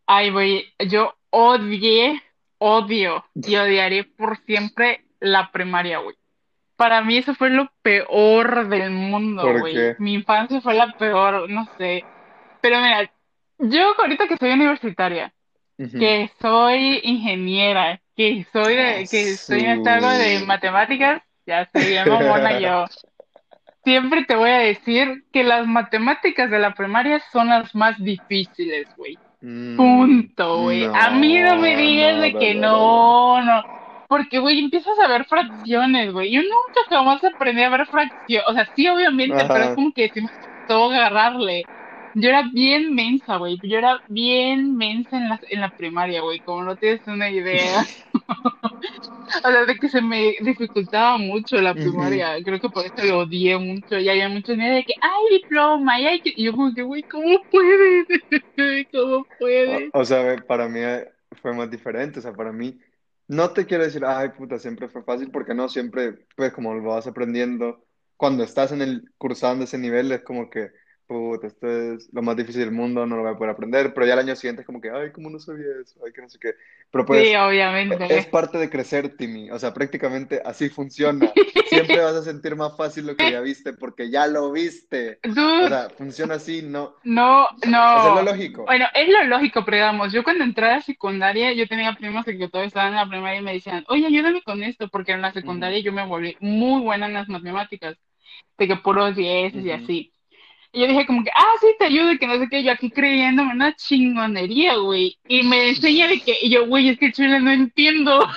ay, 0.05 0.31
voy, 0.31 0.65
yo 0.87 1.15
odié, 1.29 2.21
odio 2.57 3.25
y 3.35 3.55
odiaré 3.55 4.03
por 4.03 4.37
siempre 4.45 5.05
la 5.19 5.51
primaria, 5.51 5.99
güey. 5.99 6.15
Para 6.75 7.01
mí 7.01 7.17
eso 7.17 7.33
fue 7.35 7.49
lo 7.49 7.71
peor 7.81 8.67
del 8.67 8.91
mundo, 8.91 9.43
¿Por 9.43 9.59
güey. 9.61 9.95
Mi 9.99 10.13
infancia 10.13 10.59
fue 10.61 10.73
la 10.73 10.91
peor, 10.97 11.49
no 11.49 11.67
sé. 11.77 12.03
Pero 12.61 12.79
mira, 12.81 13.09
yo 13.59 13.93
ahorita 13.99 14.27
que 14.27 14.37
soy 14.37 14.51
universitaria, 14.51 15.33
que 15.77 16.29
soy 16.41 16.99
ingeniera, 17.03 18.01
que 18.15 18.45
soy 18.51 18.75
Ah, 18.75 18.97
de, 18.97 19.07
que 19.09 19.29
estoy 19.31 19.61
en 19.61 19.69
este 19.71 19.89
algo 19.89 20.09
de 20.09 20.39
matemáticas, 20.45 21.21
ya 21.45 21.69
soy 21.71 21.87
bien 21.87 22.09
mamona 22.09 22.59
yo. 22.59 22.85
Siempre 23.85 24.25
te 24.25 24.35
voy 24.35 24.49
a 24.49 24.57
decir 24.57 25.25
que 25.31 25.43
las 25.43 25.67
matemáticas 25.67 26.49
de 26.49 26.57
la 26.57 26.73
primaria 26.73 27.21
son 27.31 27.49
las 27.49 27.75
más 27.75 28.03
difíciles, 28.03 28.87
güey. 28.97 29.15
Mm, 29.41 29.77
Punto, 29.77 30.63
güey. 30.63 30.85
A 30.85 31.11
mí 31.11 31.39
no 31.39 31.57
me 31.57 31.77
digas 31.77 32.15
no, 32.15 32.21
de 32.21 32.33
que 32.33 32.55
no, 32.55 33.41
no. 33.43 33.63
Porque, 34.15 34.39
güey, 34.39 34.59
empiezas 34.59 34.97
a 34.97 35.09
ver 35.09 35.25
fracciones, 35.25 36.13
güey. 36.13 36.31
Yo 36.31 36.41
nunca 36.41 36.87
jamás 36.87 37.21
aprendí 37.21 37.61
a 37.63 37.69
ver 37.69 37.85
fracciones. 37.85 38.47
O 38.47 38.53
sea, 38.53 38.65
sí, 38.73 38.87
obviamente, 38.87 39.43
pero 39.45 39.65
es 39.65 39.69
como 39.71 39.91
que 39.93 40.07
sí 40.07 40.21
me 40.21 40.29
costó 40.29 40.85
agarrarle. 40.85 41.65
Yo 42.13 42.29
era 42.29 42.43
bien 42.53 42.95
mensa, 42.95 43.35
güey. 43.35 43.59
Yo 43.61 43.77
era 43.77 44.01
bien 44.07 44.77
mensa 44.77 45.17
en 45.17 45.27
la, 45.27 45.41
en 45.49 45.59
la 45.59 45.69
primaria, 45.75 46.21
güey. 46.21 46.39
Como 46.39 46.63
no 46.63 46.77
tienes 46.77 47.05
una 47.07 47.29
idea. 47.29 47.85
O 49.43 49.51
sea, 49.51 49.65
de 49.65 49.75
que 49.75 49.89
se 49.89 50.01
me 50.01 50.35
dificultaba 50.39 51.17
mucho 51.17 51.59
la 51.59 51.73
primaria. 51.73 52.37
Creo 52.43 52.61
que 52.61 52.69
por 52.69 52.85
eso 52.85 53.03
lo 53.03 53.19
odié 53.19 53.57
mucho. 53.57 53.97
Y 53.97 54.07
había 54.07 54.29
muchos 54.29 54.55
niños 54.55 54.75
de 54.75 54.83
que, 54.85 54.93
ay, 55.01 55.39
diploma, 55.41 55.99
y, 55.99 56.05
hay 56.05 56.21
que... 56.21 56.31
y 56.35 56.43
yo 56.43 56.51
como 56.53 56.73
que, 56.73 56.83
güey, 56.83 57.03
¿cómo 57.03 57.41
puedes? 57.51 58.05
¿Cómo 58.93 59.25
puedes? 59.39 59.89
o 59.91 60.05
sea, 60.05 60.37
para 60.47 60.69
mí 60.69 60.79
fue 61.41 61.53
más 61.53 61.69
diferente. 61.71 62.19
O 62.19 62.21
sea, 62.21 62.33
para 62.33 62.51
mí, 62.51 62.77
no 63.27 63.51
te 63.53 63.65
quiero 63.65 63.83
decir, 63.83 64.03
ay, 64.05 64.29
puta, 64.29 64.59
siempre 64.59 64.89
fue 64.89 65.03
fácil, 65.03 65.31
porque 65.31 65.53
no, 65.53 65.69
siempre, 65.69 66.25
pues, 66.35 66.53
como 66.53 66.73
lo 66.73 66.83
vas 66.83 67.07
aprendiendo, 67.07 67.85
cuando 68.17 68.43
estás 68.43 68.71
en 68.71 68.81
el, 68.81 69.11
cursando 69.17 69.63
ese 69.65 69.77
nivel, 69.77 70.11
es 70.11 70.21
como 70.23 70.49
que, 70.49 70.69
puta, 71.07 71.47
esto 71.47 71.67
es 71.67 72.09
lo 72.13 72.21
más 72.21 72.35
difícil 72.35 72.61
del 72.61 72.71
mundo, 72.71 73.05
no 73.05 73.17
lo 73.17 73.23
voy 73.23 73.31
a 73.33 73.37
poder 73.37 73.51
aprender. 73.51 73.93
Pero 73.93 74.05
ya 74.07 74.13
el 74.13 74.19
año 74.19 74.35
siguiente 74.35 74.61
es 74.61 74.65
como 74.65 74.81
que, 74.81 74.89
ay, 74.89 75.11
¿cómo 75.11 75.29
no 75.29 75.39
sabía 75.39 75.67
eso? 75.81 75.99
Ay, 76.05 76.11
que 76.13 76.21
no 76.21 76.29
sé 76.29 76.39
qué. 76.39 76.53
Pero 76.91 77.05
Sí, 77.07 77.07
pues, 77.07 77.27
es 77.27 77.37
obviamente. 77.37 78.27
parte 78.27 78.57
de 78.57 78.69
crecer, 78.69 79.15
Timmy. 79.17 79.49
O 79.51 79.59
sea, 79.59 79.73
prácticamente 79.73 80.41
así 80.43 80.69
funciona. 80.69 81.31
siempre 81.75 82.01
vas 82.01 82.15
a 82.15 82.23
sentir 82.23 82.55
más 82.55 82.75
fácil 82.75 83.05
lo 83.05 83.15
que 83.15 83.29
ya 83.29 83.41
viste 83.41 83.73
porque 83.73 84.09
ya 84.09 84.27
lo 84.27 84.51
viste. 84.51 85.19
O 85.59 85.67
sea, 85.67 85.89
funciona 85.89 86.35
así, 86.35 86.61
no. 86.61 86.95
no, 87.03 87.47
Eso 87.61 88.07
es 88.09 88.13
lo 88.13 88.21
no. 88.21 88.21
lógico. 88.21 88.65
Bueno, 88.65 88.85
es 88.95 89.07
lo 89.09 89.23
lógico, 89.25 89.63
pero 89.63 89.77
digamos, 89.77 90.11
yo 90.11 90.23
cuando 90.23 90.43
entré 90.43 90.65
a 90.65 90.77
la 90.77 90.81
secundaria, 90.81 91.53
yo 91.53 91.67
tenía 91.67 91.93
primos 91.93 92.25
que 92.25 92.49
todos 92.49 92.65
estaban 92.65 92.89
en 92.93 92.95
la 92.95 93.07
primaria 93.07 93.39
y 93.39 93.43
me 93.43 93.53
decían, 93.53 93.85
oye, 93.89 94.07
ayúdame 94.07 94.41
con 94.41 94.63
esto, 94.63 94.87
porque 94.89 95.11
en 95.11 95.21
la 95.21 95.31
secundaria 95.31 95.79
yo 95.79 95.93
me 95.93 96.05
volví 96.05 96.35
muy 96.39 96.81
buena 96.81 97.05
en 97.05 97.13
las 97.13 97.29
matemáticas, 97.29 97.95
de 98.57 98.67
que 98.67 98.75
puros 98.77 99.15
dieces 99.15 99.63
y 99.65 99.71
ujú. 99.71 99.83
así. 99.83 100.13
Y 100.73 100.81
yo 100.81 100.87
dije 100.87 101.05
como 101.05 101.23
que, 101.23 101.31
ah, 101.35 101.53
sí, 101.61 101.67
te 101.79 101.85
ayudo, 101.85 102.11
y 102.13 102.19
que 102.19 102.27
no 102.27 102.37
sé 102.39 102.47
qué, 102.49 102.63
yo 102.63 102.71
aquí 102.71 102.91
creyéndome 102.91 103.53
una 103.53 103.75
chingonería, 103.75 104.75
güey. 104.77 105.17
Y 105.27 105.43
me 105.43 105.69
enseña 105.69 106.07
de 106.07 106.21
que, 106.21 106.37
y 106.41 106.49
yo, 106.51 106.67
güey, 106.67 106.89
es 106.89 106.99
que 106.99 107.11
chile 107.11 107.39
no 107.39 107.51
entiendo. 107.51 108.27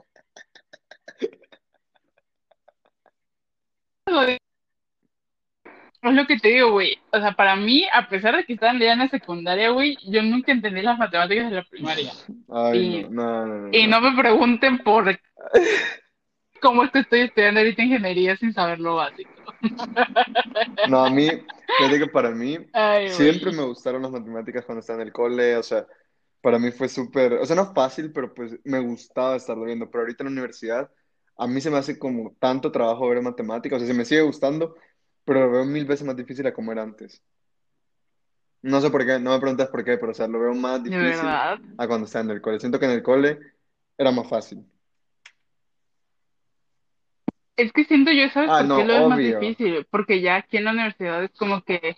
Es 6.04 6.13
lo 6.15 6.26
que 6.26 6.39
te 6.39 6.47
digo, 6.47 6.71
güey. 6.71 6.97
O 7.12 7.19
sea, 7.19 7.34
para 7.34 7.56
mí, 7.56 7.86
a 7.93 8.10
pesar 8.10 8.36
de 8.36 8.43
que 8.43 8.54
estaba 8.54 8.71
en 8.71 9.00
la 9.00 9.08
secundaria, 9.08 9.69
güey, 9.69 9.97
yo 10.04 10.24
nunca 10.24 10.52
entendí 10.52 10.82
las 10.82 10.97
matemáticas 10.97 11.50
de 11.50 11.56
la 11.58 11.63
primaria. 11.63 12.12
Ay, 12.50 13.06
no, 13.08 13.08
Y, 13.08 13.08
no, 13.10 13.47
no, 13.47 13.58
no, 13.67 13.69
y 13.71 13.88
no. 13.88 14.02
me 14.02 14.19
pregunten 14.19 14.80
por 14.80 15.19
cómo 16.60 16.84
es 16.84 16.91
que 16.91 17.00
estoy 17.00 17.21
estudiando 17.21 17.60
ahorita 17.60 17.84
ingeniería 17.84 18.36
sin 18.38 18.54
saber 18.54 18.80
lo 18.80 18.95
básico. 18.95 19.30
No, 20.88 21.06
a 21.06 21.10
mí, 21.12 21.30
fíjate 21.78 22.00
que 22.00 22.08
para 22.08 22.32
mí 22.32 22.58
Ay, 22.74 23.10
siempre 23.10 23.52
me 23.52 23.63
gustaron 23.63 24.02
las 24.02 24.12
matemáticas 24.12 24.65
cuando 24.65 24.80
estaba 24.80 25.02
en 25.02 25.08
el 25.08 25.13
cole, 25.13 25.56
o 25.58 25.63
sea, 25.63 25.86
para 26.41 26.58
mí 26.58 26.71
fue 26.71 26.89
súper, 26.89 27.34
o 27.34 27.45
sea, 27.45 27.56
no 27.56 27.74
fácil, 27.74 28.12
pero 28.12 28.34
pues 28.34 28.58
me 28.63 28.80
gustaba 28.80 29.36
estarlo 29.36 29.65
viendo, 29.65 29.89
pero 29.89 30.02
ahorita 30.04 30.24
en 30.24 30.30
la 30.30 30.32
universidad 30.32 30.91
a 31.38 31.48
mí 31.48 31.62
se 31.62 31.72
me 31.72 31.78
hace 31.78 31.98
como 32.00 32.36
tanto 32.39 32.72
trabajo 32.72 33.10
ver 33.10 33.22
matemáticas, 33.22 33.78
o 33.78 33.80
sea, 33.80 33.88
se 33.88 33.98
me 33.98 34.06
sigue 34.06 34.22
gustando, 34.22 34.76
pero 35.26 35.41
lo 35.41 35.52
veo 35.52 35.65
mil 35.65 35.86
veces 35.86 36.06
más 36.08 36.15
difícil 36.17 36.48
a 36.48 36.54
como 36.54 36.72
era 36.72 36.84
antes. 36.84 37.24
No 38.63 38.80
sé 38.82 38.89
por 38.91 39.06
qué, 39.06 39.20
no 39.20 39.32
me 39.32 39.39
preguntas 39.39 39.70
por 39.70 39.84
qué, 39.84 39.98
pero 39.98 40.12
o 40.12 40.15
sea, 40.15 40.28
lo 40.28 40.39
veo 40.39 40.54
más 40.54 40.84
difícil 40.84 41.39
verdad. 41.39 41.60
a 41.78 41.88
cuando 41.88 42.06
estaba 42.06 42.26
en 42.26 42.32
el 42.32 42.41
cole. 42.41 42.60
Siento 42.60 42.80
que 42.80 42.86
en 42.86 42.91
el 42.91 43.04
cole 43.04 43.39
era 43.98 44.12
más 44.12 44.28
fácil. 44.30 44.65
Es 47.58 47.72
que 47.74 47.84
siento 47.86 48.12
yo, 48.12 48.30
¿sabes 48.30 48.54
Ah, 48.54 48.56
por 48.56 48.67
no, 48.67 48.84
qué 48.86 48.86
lo 48.86 48.98
es 48.98 49.06
más 49.06 49.22
obvio. 49.22 49.22
difícil? 49.22 49.86
Porque 49.91 50.22
ya 50.22 50.38
aquí 50.38 50.58
en 50.58 50.65
la 50.65 50.72
universidad 50.72 51.24
es 51.24 51.32
como 51.38 51.62
que, 51.63 51.96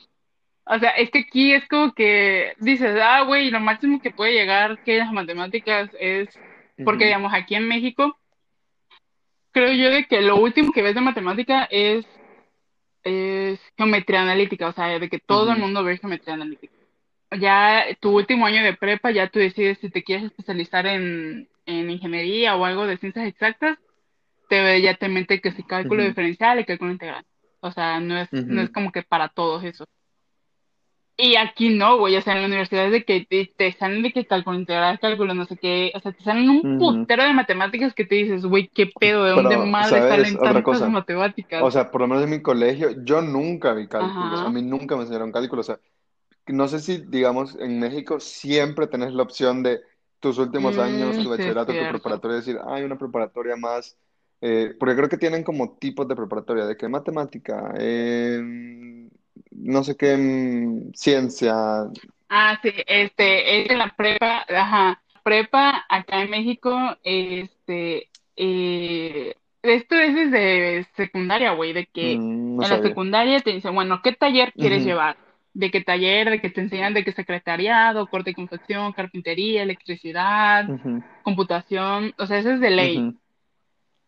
o 0.66 0.80
sea, 0.80 0.92
es 0.92 1.12
que 1.12 1.20
aquí 1.22 1.54
es 1.54 1.68
como 1.70 1.94
que 1.94 2.54
dices, 2.60 2.98
ah, 3.02 3.24
güey, 3.24 3.52
lo 3.52 3.60
máximo 3.62 4.02
que 4.02 4.12
puede 4.12 4.34
llegar 4.34 4.80
que 4.84 4.98
las 5.00 5.12
matemáticas 5.14 5.92
es, 6.00 6.42
porque 6.84 7.06
Ujú, 7.06 7.08
digamos, 7.08 7.34
aquí 7.34 7.56
en 7.56 7.68
México, 7.70 8.18
creo 9.54 9.72
yo 9.72 9.90
de 9.90 10.06
que 10.06 10.22
lo 10.22 10.36
último 10.36 10.74
que 10.74 10.82
ves 10.82 10.96
de 10.96 11.02
matemática 11.02 11.68
es, 11.72 12.06
es 13.04 13.60
geometría 13.78 14.22
analítica, 14.22 14.68
o 14.68 14.74
sea, 14.74 15.00
de 15.00 15.10
que 15.10 15.20
todo 15.20 15.54
el 15.54 15.60
mundo 15.60 15.84
ve 15.84 15.98
geometría 15.98 16.34
analítica. 16.34 16.74
Ya 17.40 17.86
tu 18.02 18.16
último 18.16 18.46
año 18.46 18.62
de 18.62 18.74
prepa, 18.74 19.12
ya 19.12 19.30
tú 19.30 19.40
decides 19.40 19.78
si 19.80 19.90
te 19.90 20.04
quieres 20.04 20.26
especializar 20.26 20.86
en, 20.86 21.48
en 21.66 21.90
ingeniería 21.90 22.56
o 22.56 22.66
algo 22.66 22.86
de 22.86 22.98
ciencias 22.98 23.28
exactas 23.28 23.78
te, 24.50 24.82
ya 24.82 24.96
te 24.96 25.10
mete 25.10 25.42
que 25.42 25.52
si 25.52 25.64
cálculo 25.64 26.04
diferencial 26.04 26.60
y 26.60 26.66
cálculo 26.66 26.92
integral. 26.92 27.26
O 27.60 27.72
sea, 27.72 28.00
no 28.00 28.18
es, 28.18 28.32
no 28.32 28.62
es 28.62 28.70
como 28.72 28.92
que 28.92 29.04
para 29.04 29.30
todos 29.30 29.64
eso. 29.64 29.86
Y 31.16 31.36
aquí 31.36 31.70
no, 31.70 31.98
güey, 32.00 32.16
o 32.18 32.22
sea, 32.22 32.34
en 32.34 32.42
la 32.42 32.48
universidad 32.48 32.88
es 32.88 32.92
de 32.92 33.06
que 33.06 33.26
te, 33.26 33.46
te 33.56 33.72
salen 33.74 34.02
de 34.02 34.12
que 34.12 34.26
cálculo 34.26 34.58
integral, 34.60 35.00
cálculo 35.00 35.34
no 35.36 35.46
sé 35.46 35.58
qué, 35.58 35.92
o 35.96 36.00
sea, 36.00 36.12
te 36.12 36.24
salen 36.24 36.50
un 36.50 36.68
putero 36.76 37.24
de 37.24 37.34
matemáticas 37.34 37.94
que 37.94 38.06
te 38.06 38.16
dices, 38.16 38.46
güey, 38.46 38.68
qué 38.74 38.88
pedo, 38.88 39.24
¿de 39.24 39.32
dónde 39.32 39.58
madre 39.58 40.02
salen 40.02 40.40
tantas 40.40 40.64
cosa. 40.64 40.88
O 40.88 40.92
matemáticas? 40.92 41.72
sea, 41.72 41.92
por 41.92 42.02
lo 42.02 42.08
menos 42.08 42.24
en 42.24 42.32
mi 42.32 42.42
colegio, 42.42 42.92
yo 43.04 43.22
nunca 43.22 43.74
vi 43.74 43.88
cálculos. 43.88 44.44
A 44.44 44.50
Ajá. 44.50 44.50
mí 44.50 44.62
nunca 44.64 44.96
me 44.96 45.04
enseñaron 45.04 45.32
cálculos. 45.32 45.70
O 45.70 45.74
sea, 45.76 45.82
no 46.48 46.68
sé 46.68 46.80
si, 46.80 47.00
digamos, 47.08 47.56
en 47.60 47.80
México 47.80 48.20
siempre 48.20 48.88
tenés 48.88 49.14
la 49.14 49.24
opción 49.24 49.64
de 49.64 49.82
tus 50.20 50.38
últimos 50.40 50.78
años, 50.78 51.18
Mm, 51.18 51.22
tu 51.22 51.30
sí, 51.30 51.30
es 51.36 51.38
bachillerato, 51.38 51.78
tu 51.78 51.88
preparatoria, 51.88 52.38
decir, 52.38 52.58
"Ah, 52.64 52.76
hay 52.76 52.84
una 52.84 52.98
preparatoria 52.98 53.56
más. 53.58 53.98
eh, 54.42 54.76
porque 54.80 54.96
creo 54.96 55.10
que 55.10 55.18
tienen 55.18 55.44
como 55.44 55.78
tipos 55.78 56.08
de 56.08 56.16
preparatoria, 56.18 56.66
de 56.66 56.76
que 56.78 56.90
matemática, 56.90 57.74
em, 57.78 59.10
no 59.52 59.84
sé 59.84 59.96
qué, 59.96 60.14
em, 60.14 60.92
ciencia. 60.94 61.56
Ah, 62.30 62.60
sí, 62.62 62.72
este, 62.88 63.62
es 63.62 63.70
en 63.70 63.78
la 63.78 63.94
prepa, 63.96 64.46
ajá, 64.50 65.02
prepa 65.24 65.86
acá 65.90 66.22
en 66.22 66.30
México, 66.30 66.78
este, 67.04 68.10
eh, 68.36 69.36
esto 69.62 69.96
es 69.96 70.16
desde 70.16 70.88
secundaria, 70.96 71.54
güey, 71.54 71.74
de 71.74 71.86
que 71.86 72.18
mm, 72.18 72.58
no 72.58 72.64
en 72.64 72.70
la 72.70 72.82
secundaria 72.82 73.40
te 73.40 73.52
dicen, 73.52 73.74
bueno, 73.74 74.02
¿qué 74.04 74.12
taller 74.12 74.52
quieres 74.54 74.84
llevar? 74.84 75.18
¿De 75.54 75.72
qué 75.72 75.82
taller? 75.82 76.30
¿De 76.30 76.42
que 76.42 76.50
te 76.50 76.62
enseñan 76.62 76.94
de 76.94 77.04
qué 77.04 77.14
secretariado, 77.14 78.08
corte 78.08 78.32
y 78.32 78.34
confección, 78.34 78.92
carpintería, 78.92 79.64
electricidad, 79.64 80.68
computación? 81.24 82.14
O 82.18 82.26
sea, 82.26 82.40
eso 82.40 82.52
es 82.52 82.60
de 82.60 82.70
ley. 82.72 83.16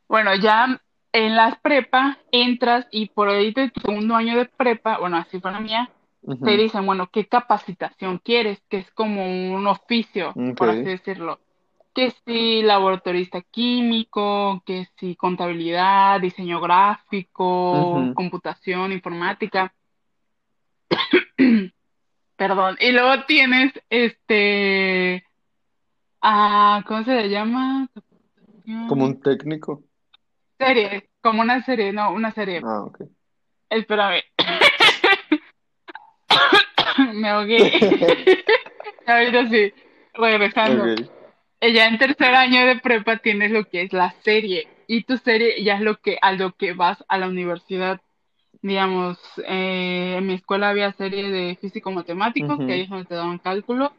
Bueno, 0.07 0.35
ya 0.35 0.81
en 1.15 1.33
las 1.33 1.57
prepa 1.59 2.17
entras 2.29 2.87
y 2.91 3.07
por 3.07 3.29
ahí 3.29 3.53
de 3.53 3.71
tu 3.71 3.79
segundo 3.79 4.15
año 4.15 4.37
de 4.37 4.45
prepa, 4.45 4.97
bueno, 4.97 5.15
así 5.15 5.39
fue 5.39 5.49
la 5.49 5.61
mía, 5.61 5.89
te 6.43 6.57
dicen, 6.57 6.85
bueno, 6.85 7.09
¿qué 7.09 7.25
capacitación 7.25 8.17
quieres? 8.17 8.61
Que 8.67 8.79
es 8.79 8.91
como 8.91 9.25
un 9.25 9.65
oficio, 9.65 10.33
por 10.57 10.69
así 10.69 10.83
decirlo. 10.83 11.39
Que 11.93 12.11
si 12.25 12.63
laboratorista 12.63 13.41
químico, 13.41 14.61
que 14.65 14.89
si 14.99 15.15
contabilidad, 15.15 16.19
diseño 16.19 16.59
gráfico, 16.59 18.11
computación, 18.13 18.91
informática, 18.91 19.73
perdón. 22.35 22.75
Y 22.81 22.91
luego 22.91 23.23
tienes 23.25 23.71
este, 23.89 25.23
ah, 26.21 26.83
¿cómo 26.85 27.05
se 27.05 27.15
le 27.15 27.29
llama? 27.29 27.87
Como 28.89 29.05
un 29.05 29.21
técnico. 29.21 29.81
Serie, 30.57 31.09
como 31.21 31.41
una 31.41 31.63
serie, 31.63 31.91
no, 31.91 32.11
una 32.11 32.31
serie. 32.31 32.61
Ah, 32.63 32.83
ok. 32.83 33.01
Espérame, 33.69 34.21
me 37.13 37.29
ahogué. 37.29 37.71
Ahorita 39.07 39.49
sí, 39.49 39.73
regresando. 40.13 40.93
Ok. 40.93 40.99
Eh, 41.61 41.73
Ya 41.73 41.87
en 41.87 41.97
tercer 41.97 42.35
año 42.35 42.65
de 42.65 42.77
prepa 42.77 43.17
tienes 43.17 43.51
lo 43.51 43.65
que 43.65 43.83
es 43.83 43.93
la 43.93 44.11
serie 44.23 44.67
y 44.87 45.03
tu 45.03 45.17
serie 45.17 45.63
ya 45.63 45.75
es 45.75 45.81
lo 45.81 45.97
que 45.97 46.17
a 46.21 46.31
lo 46.31 46.53
que 46.53 46.73
vas 46.73 47.03
a 47.07 47.17
la 47.17 47.27
universidad. 47.27 48.01
Digamos, 48.61 49.19
eh, 49.47 50.15
en 50.17 50.25
mi 50.25 50.33
escuela 50.33 50.69
había 50.69 50.91
serie 50.93 51.29
de 51.29 51.55
físico-matemático, 51.61 52.57
que 52.57 52.73
ahí 52.73 52.81
es 52.81 52.89
donde 52.89 53.05
te 53.05 53.15
daban 53.15 53.37
cálculo, 53.37 53.93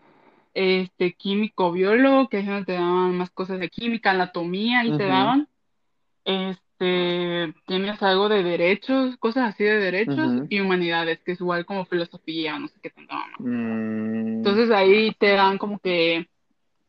este 0.54 1.12
químico-biólogo, 1.12 2.28
que 2.28 2.38
ahí 2.38 2.42
es 2.42 2.48
donde 2.48 2.64
te 2.64 2.72
daban 2.72 3.16
más 3.16 3.30
cosas 3.30 3.60
de 3.60 3.68
química, 3.68 4.10
anatomía, 4.10 4.84
y 4.84 4.96
te 4.96 5.06
daban. 5.06 5.48
Este, 6.26 7.54
tienes 7.66 8.02
algo 8.02 8.28
de 8.28 8.42
derechos, 8.42 9.16
cosas 9.18 9.54
así 9.54 9.64
de 9.64 9.78
derechos 9.78 10.42
y 10.50 10.60
humanidades, 10.60 11.20
que 11.24 11.32
es 11.32 11.40
igual 11.40 11.64
como 11.64 11.86
filosofía, 11.86 12.58
no 12.58 12.68
sé 12.68 12.74
qué 12.82 12.92
mamá. 12.96 13.26
Mm, 13.38 14.36
Entonces 14.38 14.70
ahí 14.72 15.14
te 15.18 15.30
dan 15.32 15.56
como 15.56 15.78
que 15.78 16.26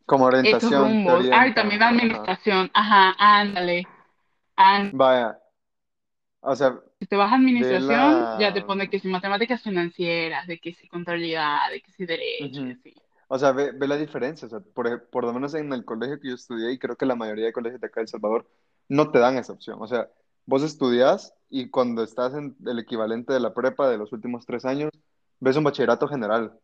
como 0.06 0.26
orientación. 0.26 0.74
Ah, 1.32 1.48
y 1.48 1.54
también. 1.54 1.82
Ajá. 1.84 1.90
administración. 1.90 2.72
Ajá, 2.74 3.16
ándale. 3.20 3.88
Ándale. 4.56 4.98
Vaya, 4.98 5.40
o 6.42 6.56
sea, 6.56 6.80
Si 7.00 7.06
te 7.06 7.16
vas 7.16 7.32
a 7.32 7.36
administración, 7.36 8.40
ya 8.40 8.54
te 8.54 8.60
la... 8.62 8.66
pone 8.68 8.90
que 8.90 9.00
si 9.00 9.08
matemáticas 9.08 9.62
financieras, 9.62 10.48
de 10.48 10.58
que 10.60 10.74
si 10.74 10.88
contabilidad, 10.88 11.70
de 11.72 11.82
que 11.82 11.92
si 11.92 12.06
derecho, 12.06 12.62
ujú. 12.62 12.72
así. 12.72 12.94
O 13.30 13.38
sea, 13.38 13.52
ve, 13.52 13.72
ve 13.72 13.88
la 13.88 13.98
diferencia. 13.98 14.48
O 14.48 14.50
sea, 14.50 14.60
por, 14.60 15.10
por 15.10 15.26
lo 15.26 15.34
menos 15.34 15.54
en 15.54 15.72
el 15.74 15.86
colegio 15.86 16.20
que 16.20 16.30
yo 16.30 16.36
estudié, 16.36 16.72
y 16.72 16.80
creo 16.80 16.96
que 16.96 17.06
la 17.06 17.16
mayoría 17.16 17.46
de 17.46 17.54
colegios 17.54 17.82
de 17.82 17.88
acá 17.88 18.00
de 18.00 18.04
El 18.04 18.08
Salvador, 18.08 18.48
no 18.90 19.12
te 19.12 19.20
dan 19.20 19.38
esa 19.38 19.54
opción. 19.54 19.78
O 19.82 19.88
sea, 19.88 20.10
vos 20.46 20.64
estudias 20.64 21.34
y 21.50 21.70
cuando 21.70 22.04
estás 22.04 22.34
en 22.34 22.56
el 22.66 22.80
equivalente 22.80 23.34
de 23.34 23.40
la 23.40 23.54
prepa 23.54 23.90
de 23.90 23.98
los 23.98 24.12
últimos 24.14 24.46
tres 24.46 24.66
años, 24.66 24.92
ves 25.40 25.58
un 25.58 25.64
bachillerato 25.64 26.08
general. 26.08 26.60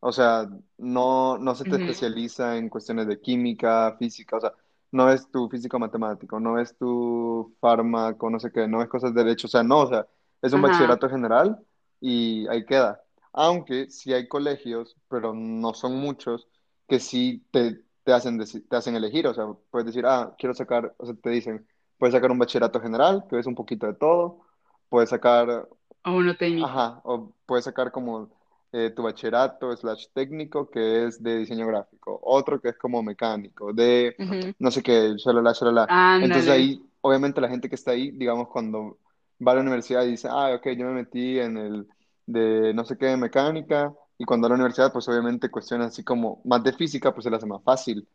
O 0.00 0.12
sea, 0.12 0.48
no, 0.78 1.38
no 1.38 1.54
se 1.54 1.66
te 1.66 1.76
especializa 1.76 2.56
en 2.56 2.68
cuestiones 2.70 3.06
de 3.06 3.20
química, 3.20 3.96
física, 3.98 4.36
o 4.36 4.40
sea, 4.40 4.52
no 4.92 5.10
es 5.10 5.30
tu 5.30 5.48
físico 5.50 5.78
matemático, 5.78 6.40
no 6.40 6.58
es 6.58 6.76
tu 6.76 7.54
fármaco, 7.60 8.30
no 8.30 8.40
sé 8.40 8.50
qué, 8.52 8.66
no 8.66 8.82
es 8.82 8.88
cosas 8.88 9.12
de 9.14 9.22
derecho, 9.24 9.46
o 9.46 9.50
sea, 9.50 9.62
no, 9.62 9.80
o 9.80 9.88
sea, 9.88 10.06
es 10.42 10.52
un 10.54 10.62
Ajá, 10.62 10.62
bachillerato 10.62 11.08
general 11.10 11.58
y 12.00 12.46
ahí 12.48 12.64
queda. 12.64 13.02
Aunque 13.32 13.90
sí 13.90 14.12
hay 14.12 14.26
colegios, 14.28 14.96
pero 15.08 15.34
no 15.34 15.74
son 15.74 15.96
muchos, 15.96 16.48
que 16.88 16.98
sí 16.98 17.46
te, 17.52 17.84
te 18.04 18.12
hacen, 18.12 18.38
te 18.68 18.76
hacen 18.76 18.96
elegir, 18.96 19.26
o 19.26 19.34
sea, 19.34 19.46
puedes 19.70 19.86
decir, 19.86 20.04
ah, 20.06 20.34
quiero 20.38 20.54
sacar, 20.54 20.94
o 20.98 21.06
sea, 21.06 21.14
te 21.14 21.30
dicen, 21.30 21.66
puedes 21.98 22.14
sacar 22.14 22.30
un 22.30 22.38
bachillerato 22.38 22.80
general, 22.80 23.24
que 23.28 23.36
ves 23.36 23.46
un 23.46 23.54
poquito 23.54 23.86
de 23.86 23.94
todo, 23.94 24.40
puedes 24.88 25.10
sacar 25.10 25.68
o 26.04 26.12
uno 26.12 26.34
técnico. 26.36 26.68
Ajá, 26.68 27.00
o 27.04 27.32
puedes 27.46 27.64
sacar 27.64 27.92
como 27.92 28.30
eh, 28.72 28.90
tu 28.90 29.02
bachillerato 29.02 29.76
slash 29.76 30.06
técnico 30.14 30.70
que 30.70 31.06
es 31.06 31.22
de 31.22 31.38
diseño 31.38 31.66
gráfico, 31.66 32.18
otro 32.22 32.60
que 32.60 32.70
es 32.70 32.78
como 32.78 33.02
mecánico, 33.02 33.72
de 33.72 34.16
Ujú. 34.18 34.54
no 34.58 34.70
sé 34.70 34.82
qué, 34.82 35.14
shalala, 35.16 35.52
shalala. 35.52 35.86
Entonces 36.20 36.50
Ándale. 36.50 36.52
ahí, 36.52 36.82
obviamente 37.00 37.40
la 37.40 37.48
gente 37.48 37.68
que 37.68 37.74
está 37.74 37.92
ahí, 37.92 38.10
digamos, 38.12 38.48
cuando 38.48 38.98
va 39.46 39.52
a 39.52 39.54
la 39.56 39.60
universidad 39.62 40.04
y 40.04 40.10
dice, 40.12 40.28
ah, 40.30 40.54
ok, 40.54 40.68
yo 40.70 40.86
me 40.86 40.92
metí 40.94 41.38
en 41.38 41.56
el 41.56 41.88
de 42.26 42.72
no 42.74 42.84
sé 42.84 42.96
qué, 42.96 43.06
de 43.06 43.16
mecánica, 43.16 43.92
y 44.20 44.26
cuando 44.26 44.46
a 44.46 44.50
la 44.50 44.56
universidad, 44.56 44.92
pues 44.92 45.08
obviamente 45.08 45.50
cuestiones 45.50 45.88
así 45.88 46.04
como 46.04 46.42
más 46.44 46.62
de 46.64 46.74
física, 46.74 47.14
pues 47.14 47.24
se 47.24 47.30
le 47.30 47.38
hace 47.38 47.46
más 47.46 47.64
fácil 47.64 48.08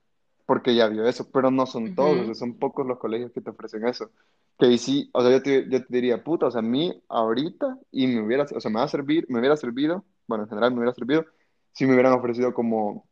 porque 0.46 0.76
ya 0.76 0.88
vio 0.88 1.08
eso, 1.08 1.30
pero 1.32 1.52
no 1.52 1.66
son 1.68 1.96
todos, 1.96 2.22
o 2.22 2.24
Ujú. 2.24 2.26
sea, 2.26 2.36
son 2.36 2.58
pocos 2.60 2.86
los 2.88 3.00
colegios 3.00 3.32
que 3.34 3.42
te 3.42 3.50
ofrecen 3.52 3.88
eso. 3.88 4.12
Que 4.60 4.78
sí, 4.78 5.10
o 5.14 5.22
sea, 5.22 5.32
yo 5.32 5.44
te, 5.44 5.70
yo 5.70 5.80
te 5.86 5.88
diría, 5.90 6.24
puta, 6.24 6.48
o 6.48 6.52
sea, 6.52 6.60
a 6.62 6.64
mí 6.64 7.04
ahorita, 7.10 7.78
y 7.92 8.08
me 8.08 8.22
hubiera, 8.24 8.46
o 8.56 8.60
sea, 8.62 8.72
me 8.72 8.80
va 8.80 8.86
a 8.86 8.88
servir, 8.90 9.26
me 9.30 9.40
hubiera 9.40 9.58
servido, 9.58 10.06
bueno, 10.28 10.44
en 10.46 10.50
general 10.50 10.72
me 10.72 10.80
hubiera 10.80 10.94
servido, 10.94 11.26
si 11.74 11.86
me 11.88 11.94
hubieran 11.94 12.14
ofrecido 12.14 12.54
como 12.54 13.08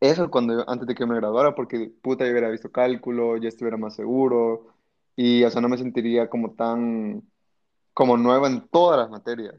eso 0.00 0.30
cuando 0.30 0.68
antes 0.68 0.86
de 0.88 0.94
que 0.94 1.06
me 1.06 1.16
graduara, 1.16 1.54
porque 1.54 1.92
puta, 2.02 2.24
yo 2.24 2.32
hubiera 2.32 2.50
visto 2.50 2.70
cálculo, 2.72 3.36
ya 3.38 3.48
estuviera 3.48 3.76
más 3.76 3.94
seguro, 3.96 4.74
y, 5.16 5.44
o 5.44 5.50
sea, 5.50 5.60
no 5.62 5.68
me 5.68 5.78
sentiría 5.78 6.28
como 6.28 6.54
tan, 6.54 7.22
como 7.94 8.16
nueva 8.18 8.48
en 8.48 8.68
todas 8.68 8.98
las 9.00 9.10
materias. 9.10 9.56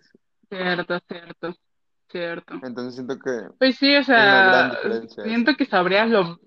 Cierto, 0.49 0.99
cierto, 1.07 1.53
cierto. 2.09 2.61
Entonces 2.61 2.95
siento 2.95 3.17
que 3.19 3.49
Pues 3.59 3.77
sí, 3.77 3.95
o 3.95 4.03
sea, 4.03 4.69
siento 5.23 5.55
que 5.57 5.65
sabrías 5.65 6.09
lo, 6.09 6.39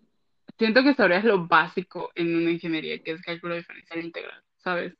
siento 0.59 0.83
que 0.85 0.95
sabrías 0.95 1.25
lo 1.25 1.47
básico 1.49 2.11
en 2.15 2.37
una 2.37 2.51
ingeniería, 2.53 3.01
que 3.03 3.13
es 3.13 3.23
cálculo 3.23 3.57
diferencial 3.57 4.05
integral, 4.05 4.43
¿sabes? 4.59 4.95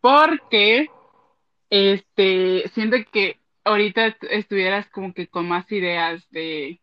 Porque, 0.00 0.92
este, 1.70 2.68
siento 2.74 2.98
que 3.12 3.40
ahorita 3.64 4.06
est- 4.08 4.24
estuvieras 4.30 4.88
como 4.90 5.14
que 5.14 5.28
con 5.28 5.48
más 5.48 5.70
ideas 5.72 6.28
de, 6.30 6.80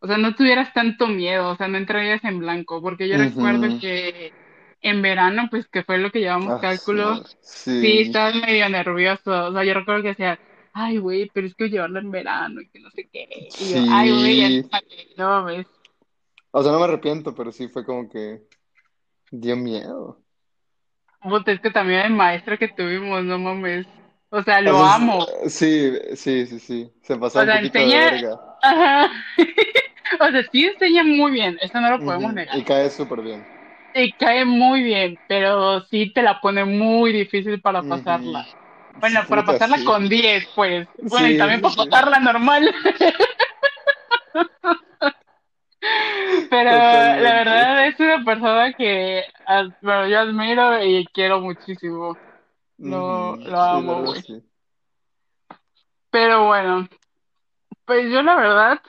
o 0.00 0.06
sea, 0.06 0.18
no 0.18 0.34
tuvieras 0.34 0.72
tanto 0.74 1.06
miedo, 1.08 1.50
o 1.50 1.56
sea, 1.56 1.68
no 1.68 1.78
entrarías 1.78 2.22
en 2.24 2.38
blanco, 2.38 2.80
porque 2.82 3.08
yo 3.08 3.18
recuerdo 3.18 3.68
que 3.78 4.34
en 4.80 5.02
verano, 5.02 5.48
pues 5.50 5.68
que 5.68 5.82
fue 5.84 5.98
lo 5.98 6.10
que 6.12 6.20
llevamos 6.20 6.54
Ah, 6.54 6.58
cálculo, 6.58 7.20
madre. 7.20 7.28
sí, 7.80 8.00
Sí, 8.00 8.00
estaba 8.02 8.32
medio 8.32 8.68
nervioso, 8.68 9.48
o 9.48 9.52
sea, 9.52 9.64
yo 9.64 9.74
recuerdo 9.74 10.02
que 10.02 10.08
decía, 10.10 10.40
ay, 10.72 10.98
güey, 10.98 11.30
pero 11.34 11.46
es 11.46 11.54
que 11.54 11.68
llevarlo 11.68 11.98
en 11.98 12.10
verano 12.10 12.60
y 12.60 12.68
que 12.68 12.80
no 12.80 12.90
sé 12.90 13.08
qué, 13.12 13.28
y 13.60 13.70
yo, 13.74 13.78
ay, 13.90 14.10
güey, 14.10 14.70
no 15.16 15.28
mames. 15.28 15.66
O 16.50 16.62
sea, 16.62 16.72
no 16.72 16.78
me 16.78 16.84
arrepiento, 16.84 17.34
pero 17.34 17.52
sí 17.52 17.68
fue 17.68 17.84
como 17.84 18.08
que 18.08 18.42
dio 19.32 19.56
miedo. 19.56 20.24
Puta, 21.20 21.52
es 21.52 21.60
que 21.60 21.70
también 21.70 22.00
el 22.00 22.12
maestro 22.12 22.58
que 22.58 22.68
tuvimos, 22.68 23.22
no 23.24 23.38
mames. 23.38 23.86
O 24.30 24.42
sea, 24.42 24.58
O 24.58 24.62
lo 24.62 24.78
sea, 24.78 24.94
amo. 24.94 25.26
sí, 25.48 25.92
sí, 26.14 26.46
sí, 26.46 26.58
sí. 26.60 26.92
Se 27.02 27.16
pasó 27.16 27.38
O 27.38 27.42
un 27.42 27.46
sea, 27.46 27.56
poquito 27.56 27.78
de 27.78 27.84
enseña. 27.84 28.10
verga. 28.10 28.40
Ajá. 28.62 29.10
O 30.20 30.30
sea, 30.30 30.42
sí 30.50 30.64
enseña 30.66 31.04
muy 31.04 31.32
bien, 31.32 31.58
eso 31.60 31.78
no 31.82 31.90
lo 31.90 32.02
podemos 32.02 32.32
negar. 32.32 32.56
Y 32.56 32.64
cae 32.64 32.88
súper 32.90 33.20
bien. 33.20 33.44
Y 33.94 34.12
cae 34.12 34.44
muy 34.46 34.82
bien, 34.82 35.18
pero 35.28 35.82
sí 35.86 36.12
te 36.12 36.22
la 36.22 36.40
pone 36.40 36.64
muy 36.64 37.12
difícil 37.12 37.60
para 37.60 37.82
pasarla. 37.82 38.46
Bueno, 39.00 39.20
para 39.28 39.42
puta, 39.42 39.52
pasarla 39.52 39.78
sí. 39.78 39.84
con 39.84 40.08
10 40.08 40.48
pues. 40.54 40.88
Bueno, 41.02 41.28
y 41.28 41.38
también 41.38 41.60
para 41.60 41.74
pasarla 41.74 42.20
normal. 42.20 42.74
Pero 46.50 46.70
la 46.70 47.16
verdad 47.16 47.86
es 47.86 48.00
una 48.00 48.24
persona 48.24 48.72
que 48.72 49.24
bueno, 49.82 50.08
yo 50.08 50.20
admiro 50.20 50.82
y 50.84 51.06
quiero 51.12 51.40
muchísimo. 51.40 52.16
Lo, 52.78 53.38
amo, 53.60 54.02
güey. 54.02 54.22
sí. 54.22 54.42
Pero 56.10 56.46
bueno. 56.46 56.88
Pues 57.84 58.10
yo 58.12 58.22
la 58.22 58.36
verdad, 58.36 58.82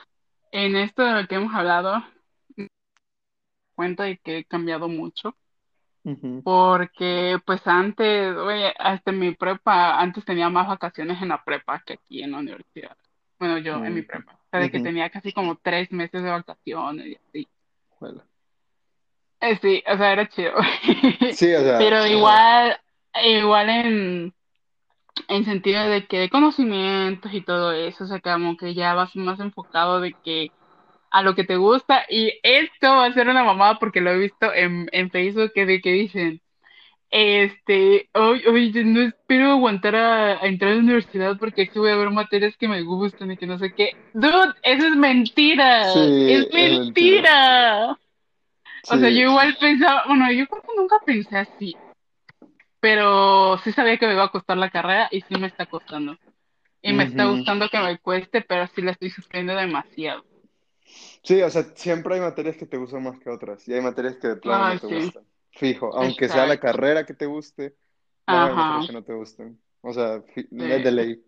en 0.52 0.76
esto 0.76 1.02
de 1.02 1.22
lo 1.22 1.26
que 1.26 1.36
hemos 1.36 1.54
hablado, 1.54 2.04
cuenta 3.74 4.04
de 4.04 4.18
que 4.18 4.38
he 4.38 4.44
cambiado 4.44 4.88
mucho, 4.88 5.34
Porque 6.42 7.38
pues 7.46 7.66
antes, 7.66 8.36
oye, 8.36 8.72
hasta 8.78 9.10
en 9.10 9.18
mi 9.18 9.34
prepa, 9.34 10.00
antes 10.00 10.24
tenía 10.24 10.48
más 10.50 10.68
vacaciones 10.68 11.20
en 11.22 11.28
la 11.28 11.44
prepa 11.44 11.82
que 11.84 11.94
aquí 11.94 12.22
en 12.22 12.32
la 12.32 12.38
universidad. 12.38 12.96
Bueno, 13.38 13.58
yo 13.58 13.84
en 13.84 13.94
mi 13.94 14.02
ujú, 14.02 14.04
prepa, 14.04 14.34
o 14.34 14.48
sea, 14.50 14.60
de 14.60 14.70
que 14.70 14.80
tenía 14.80 15.10
casi 15.10 15.32
como 15.32 15.56
tres 15.58 15.92
meses 15.92 16.22
de 16.22 16.30
vacaciones 16.30 17.06
y 17.06 17.16
así. 17.16 17.48
Bueno. 18.00 18.22
Eh, 19.40 19.58
sí, 19.62 19.82
o 19.86 19.96
sea, 19.96 20.12
era 20.12 20.28
chido. 20.28 20.52
Sí, 21.38 21.54
o 21.54 21.62
sea, 21.62 21.76
Pero 21.76 22.06
igual, 22.06 22.78
igual 23.24 23.70
en, 23.70 24.34
en 25.28 25.44
sentido 25.44 25.84
de 25.88 26.06
que 26.06 26.18
de 26.20 26.30
conocimientos 26.30 27.32
y 27.34 27.44
todo 27.44 27.72
eso, 27.72 28.04
o 28.04 28.06
sea, 28.06 28.20
como 28.20 28.56
que 28.56 28.74
ya 28.74 28.94
vas 28.94 29.16
más 29.16 29.40
enfocado 29.40 30.00
de 30.00 30.14
que 30.22 30.54
a 31.10 31.22
lo 31.22 31.34
que 31.34 31.44
te 31.44 31.56
gusta. 31.56 32.04
Y 32.08 32.32
esto 32.42 32.88
va 32.88 33.06
a 33.06 33.12
ser 33.12 33.28
una 33.28 33.44
mamada 33.44 33.78
porque 33.78 34.00
lo 34.00 34.10
he 34.10 34.18
visto 34.18 34.52
en, 34.52 34.88
en 34.92 35.10
Facebook 35.10 35.52
que, 35.54 35.66
de 35.66 35.80
que 35.80 35.92
dicen, 35.92 36.40
este, 37.10 38.08
hoy, 38.14 38.44
hoy 38.46 38.72
no 38.84 39.00
espero 39.02 39.50
aguantar 39.50 39.96
a, 39.96 40.42
a 40.42 40.46
entrar 40.46 40.72
a 40.72 40.74
la 40.76 40.80
universidad 40.80 41.36
porque 41.38 41.62
aquí 41.62 41.78
voy 41.78 41.90
a 41.90 41.96
ver 41.96 42.10
materias 42.10 42.56
que 42.56 42.68
me 42.68 42.82
gustan 42.82 43.32
y 43.32 43.36
que 43.36 43.46
no 43.46 43.58
sé 43.58 43.74
qué. 43.74 43.96
Dude, 44.14 44.54
eso 44.62 44.86
es 44.86 44.96
mentira, 44.96 45.90
es 45.92 45.96
es 45.96 46.52
mentira. 46.52 47.98
O 48.88 48.96
sea, 48.96 49.10
yo 49.10 49.30
igual 49.30 49.56
pensaba, 49.60 50.04
bueno, 50.06 50.30
yo 50.32 50.46
creo 50.46 50.62
que 50.62 50.76
nunca 50.76 50.96
pensé 51.04 51.36
así, 51.36 51.76
pero 52.78 53.58
sí 53.58 53.72
sabía 53.72 53.98
que 53.98 54.06
me 54.06 54.14
iba 54.14 54.24
a 54.24 54.28
costar 54.28 54.56
la 54.56 54.70
carrera 54.70 55.08
y 55.10 55.20
sí 55.20 55.34
me 55.38 55.48
está 55.48 55.66
costando. 55.66 56.16
Y 56.82 56.94
me 56.94 57.04
está 57.04 57.26
gustando 57.26 57.68
que 57.68 57.78
me 57.78 57.98
cueste, 57.98 58.40
pero 58.40 58.66
sí 58.68 58.80
la 58.80 58.92
estoy 58.92 59.10
sufriendo 59.10 59.54
demasiado. 59.54 60.24
Sí, 61.22 61.42
o 61.42 61.50
sea, 61.50 61.64
siempre 61.74 62.14
hay 62.14 62.20
materias 62.20 62.56
que 62.56 62.66
te 62.66 62.76
gustan 62.76 63.02
más 63.02 63.18
que 63.18 63.30
otras 63.30 63.66
y 63.68 63.74
hay 63.74 63.80
materias 63.80 64.16
que 64.16 64.28
de 64.28 64.36
plano 64.36 64.66
no 64.74 64.78
te 64.78 64.86
sí, 64.86 64.94
gustan. 65.04 65.24
Fijo, 65.52 65.94
aunque 65.94 66.28
sea 66.28 66.46
la 66.46 66.58
carrera 66.58 67.04
que 67.04 67.14
te 67.14 67.26
guste, 67.26 67.76
haber 68.26 68.54
materias 68.54 68.86
que 68.86 68.92
no 68.92 69.04
te 69.04 69.12
gusten. 69.14 69.60
O 69.82 69.92
sea, 69.92 70.22
Sí, 70.34 70.46
es 70.72 70.82
de 70.84 70.90
ley. 70.92 71.24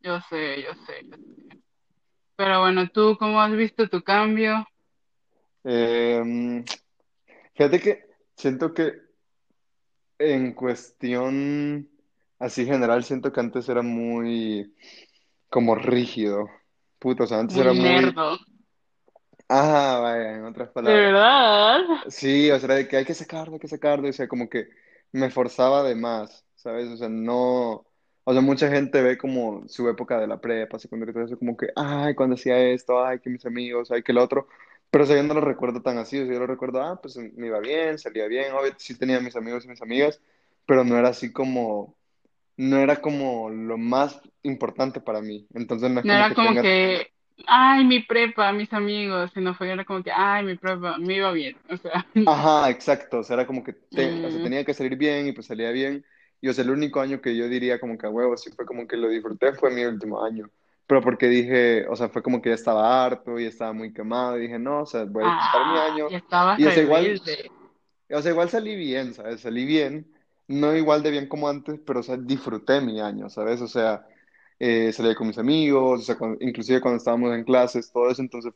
yo 0.00 0.20
sé, 0.28 0.62
yo 0.62 0.72
sé. 0.86 1.04
Pero 2.36 2.60
bueno, 2.60 2.88
¿tú 2.88 3.16
cómo 3.18 3.40
has 3.40 3.52
visto 3.52 3.88
tu 3.88 4.02
cambio? 4.02 4.66
Eh, 5.64 6.64
fíjate 7.54 7.80
que 7.80 8.04
siento 8.36 8.72
que 8.74 8.94
en 10.18 10.52
cuestión 10.54 11.88
así 12.38 12.64
general, 12.66 13.04
siento 13.04 13.32
que 13.32 13.40
antes 13.40 13.68
era 13.68 13.82
muy 13.82 14.74
como 15.50 15.74
rígido. 15.74 16.48
Puto, 16.98 17.24
o 17.24 17.26
sea, 17.26 17.38
antes 17.40 17.56
era 17.56 17.72
muy... 17.72 17.82
nerdo. 17.82 18.38
Ah, 19.48 20.00
vaya, 20.02 20.34
en 20.36 20.44
otras 20.44 20.68
¿De 20.68 20.72
palabras. 20.72 20.92
verdad? 20.92 21.80
Sí, 22.06 22.50
o 22.50 22.58
sea, 22.60 22.74
de 22.76 22.88
que 22.88 22.96
hay 22.98 23.04
que 23.04 23.14
sacarlo, 23.14 23.54
hay 23.54 23.60
que 23.60 23.68
sacarlo, 23.68 24.08
o 24.08 24.12
sea, 24.12 24.28
como 24.28 24.48
que 24.48 24.68
me 25.12 25.30
forzaba 25.30 25.82
de 25.82 25.94
más, 25.96 26.46
¿sabes? 26.54 26.88
O 26.90 26.96
sea, 26.96 27.08
no, 27.08 27.86
o 28.24 28.32
sea, 28.32 28.40
mucha 28.42 28.68
gente 28.70 29.02
ve 29.02 29.18
como 29.18 29.66
su 29.68 29.88
época 29.88 30.20
de 30.20 30.26
la 30.28 30.40
prepa, 30.40 30.78
secundaria, 30.78 31.12
todo 31.14 31.24
eso, 31.24 31.38
como 31.38 31.56
que, 31.56 31.68
ay, 31.76 32.14
cuando 32.14 32.34
hacía 32.36 32.58
esto, 32.70 33.04
ay, 33.04 33.20
que 33.20 33.30
mis 33.30 33.44
amigos, 33.46 33.90
ay, 33.90 34.02
que 34.02 34.12
el 34.12 34.18
otro, 34.18 34.48
pero 34.90 35.04
o 35.04 35.06
sea, 35.06 35.16
yo 35.16 35.22
no 35.24 35.34
lo 35.34 35.40
recuerdo 35.40 35.82
tan 35.82 35.98
así, 35.98 36.18
o 36.20 36.24
sea, 36.24 36.34
yo 36.34 36.40
lo 36.40 36.46
recuerdo, 36.46 36.82
ah, 36.82 37.00
pues 37.02 37.16
me 37.16 37.46
iba 37.48 37.60
bien, 37.60 37.98
salía 37.98 38.26
bien, 38.28 38.52
obvio, 38.52 38.72
sí 38.78 38.96
tenía 38.98 39.20
mis 39.20 39.36
amigos 39.36 39.64
y 39.64 39.68
mis 39.68 39.82
amigas, 39.82 40.20
pero 40.66 40.84
no 40.84 40.96
era 40.96 41.08
así 41.10 41.32
como, 41.32 41.96
no 42.56 42.78
era 42.78 43.00
como 43.00 43.50
lo 43.50 43.78
más 43.78 44.20
importante 44.42 45.00
para 45.00 45.20
mí, 45.22 45.46
entonces 45.54 45.90
no 45.90 46.04
No 46.04 46.12
como 46.12 46.24
era 46.24 46.28
que 46.28 46.34
como 46.34 46.56
tenga 46.56 46.58
que, 46.58 47.08
ay, 47.46 47.84
mi 47.84 48.00
prepa, 48.02 48.52
mis 48.52 48.72
amigos, 48.72 49.30
sino 49.34 49.54
fue 49.54 49.70
era 49.70 49.84
como 49.84 50.02
que, 50.02 50.12
ay, 50.12 50.44
mi 50.44 50.56
prepa, 50.56 50.98
me 50.98 51.14
iba 51.16 51.32
bien. 51.32 51.56
O 51.70 51.76
sea, 51.76 52.06
Ajá, 52.24 52.70
exacto, 52.70 53.18
o 53.20 53.22
sea, 53.22 53.34
era 53.34 53.46
como 53.46 53.62
que 53.62 53.72
te- 53.72 54.18
o 54.22 54.30
sea, 54.30 54.40
mm, 54.40 54.42
tenía 54.42 54.64
que 54.64 54.74
salir 54.74 54.96
bien 54.96 55.28
y 55.28 55.32
pues 55.32 55.46
salía 55.46 55.70
bien. 55.70 56.04
Y 56.40 56.48
o 56.48 56.52
sea, 56.52 56.64
el 56.64 56.70
único 56.70 57.00
año 57.00 57.20
que 57.20 57.36
yo 57.36 57.48
diría 57.48 57.78
como 57.80 57.96
que 57.96 58.06
a 58.06 58.10
huevo, 58.10 58.36
sí 58.36 58.50
fue 58.50 58.66
como 58.66 58.86
que 58.88 58.96
lo 58.96 59.08
disfruté, 59.08 59.52
fue 59.54 59.70
mi 59.70 59.84
último 59.84 60.22
año. 60.24 60.50
Pero 60.86 61.00
porque 61.02 61.28
dije, 61.28 61.86
o 61.88 61.94
sea, 61.96 62.08
fue 62.08 62.22
como 62.22 62.42
que 62.42 62.48
ya 62.50 62.54
estaba 62.56 63.04
harto 63.04 63.38
y 63.38 63.46
estaba 63.46 63.72
muy 63.72 63.92
quemado 63.92 64.38
y 64.38 64.42
dije, 64.42 64.58
no, 64.58 64.82
o 64.82 64.86
sea, 64.86 65.04
voy 65.04 65.24
a 65.24 65.26
disfrutar 65.26 65.64
mi 65.66 65.76
ah, 65.76 65.78
año. 65.78 66.10
ya 66.10 66.18
estabas 66.18 66.56
Y 66.56 66.66
o 66.66 66.70
sea, 66.72 66.82
igual, 66.82 67.20
o 68.10 68.22
sea, 68.22 68.30
igual 68.32 68.50
salí 68.50 68.76
bien, 68.76 69.14
¿sabes? 69.14 69.40
Salí 69.42 69.64
bien, 69.66 70.12
no 70.48 70.74
igual 70.76 71.02
de 71.02 71.10
bien 71.10 71.28
como 71.28 71.48
antes, 71.48 71.80
pero 71.86 72.00
o 72.00 72.02
sea, 72.02 72.16
disfruté 72.16 72.80
mi 72.80 73.00
año, 73.00 73.28
¿sabes? 73.30 73.60
O 73.60 73.68
sea, 73.68 74.06
eh, 74.58 74.92
salí 74.92 75.14
con 75.14 75.28
mis 75.28 75.38
amigos, 75.38 76.00
o 76.02 76.04
sea, 76.04 76.18
cuando- 76.18 76.38
inclusive 76.44 76.80
cuando 76.80 76.98
estábamos 76.98 77.34
en 77.34 77.44
clases, 77.44 77.90
todo 77.92 78.10
eso, 78.10 78.22
entonces, 78.22 78.52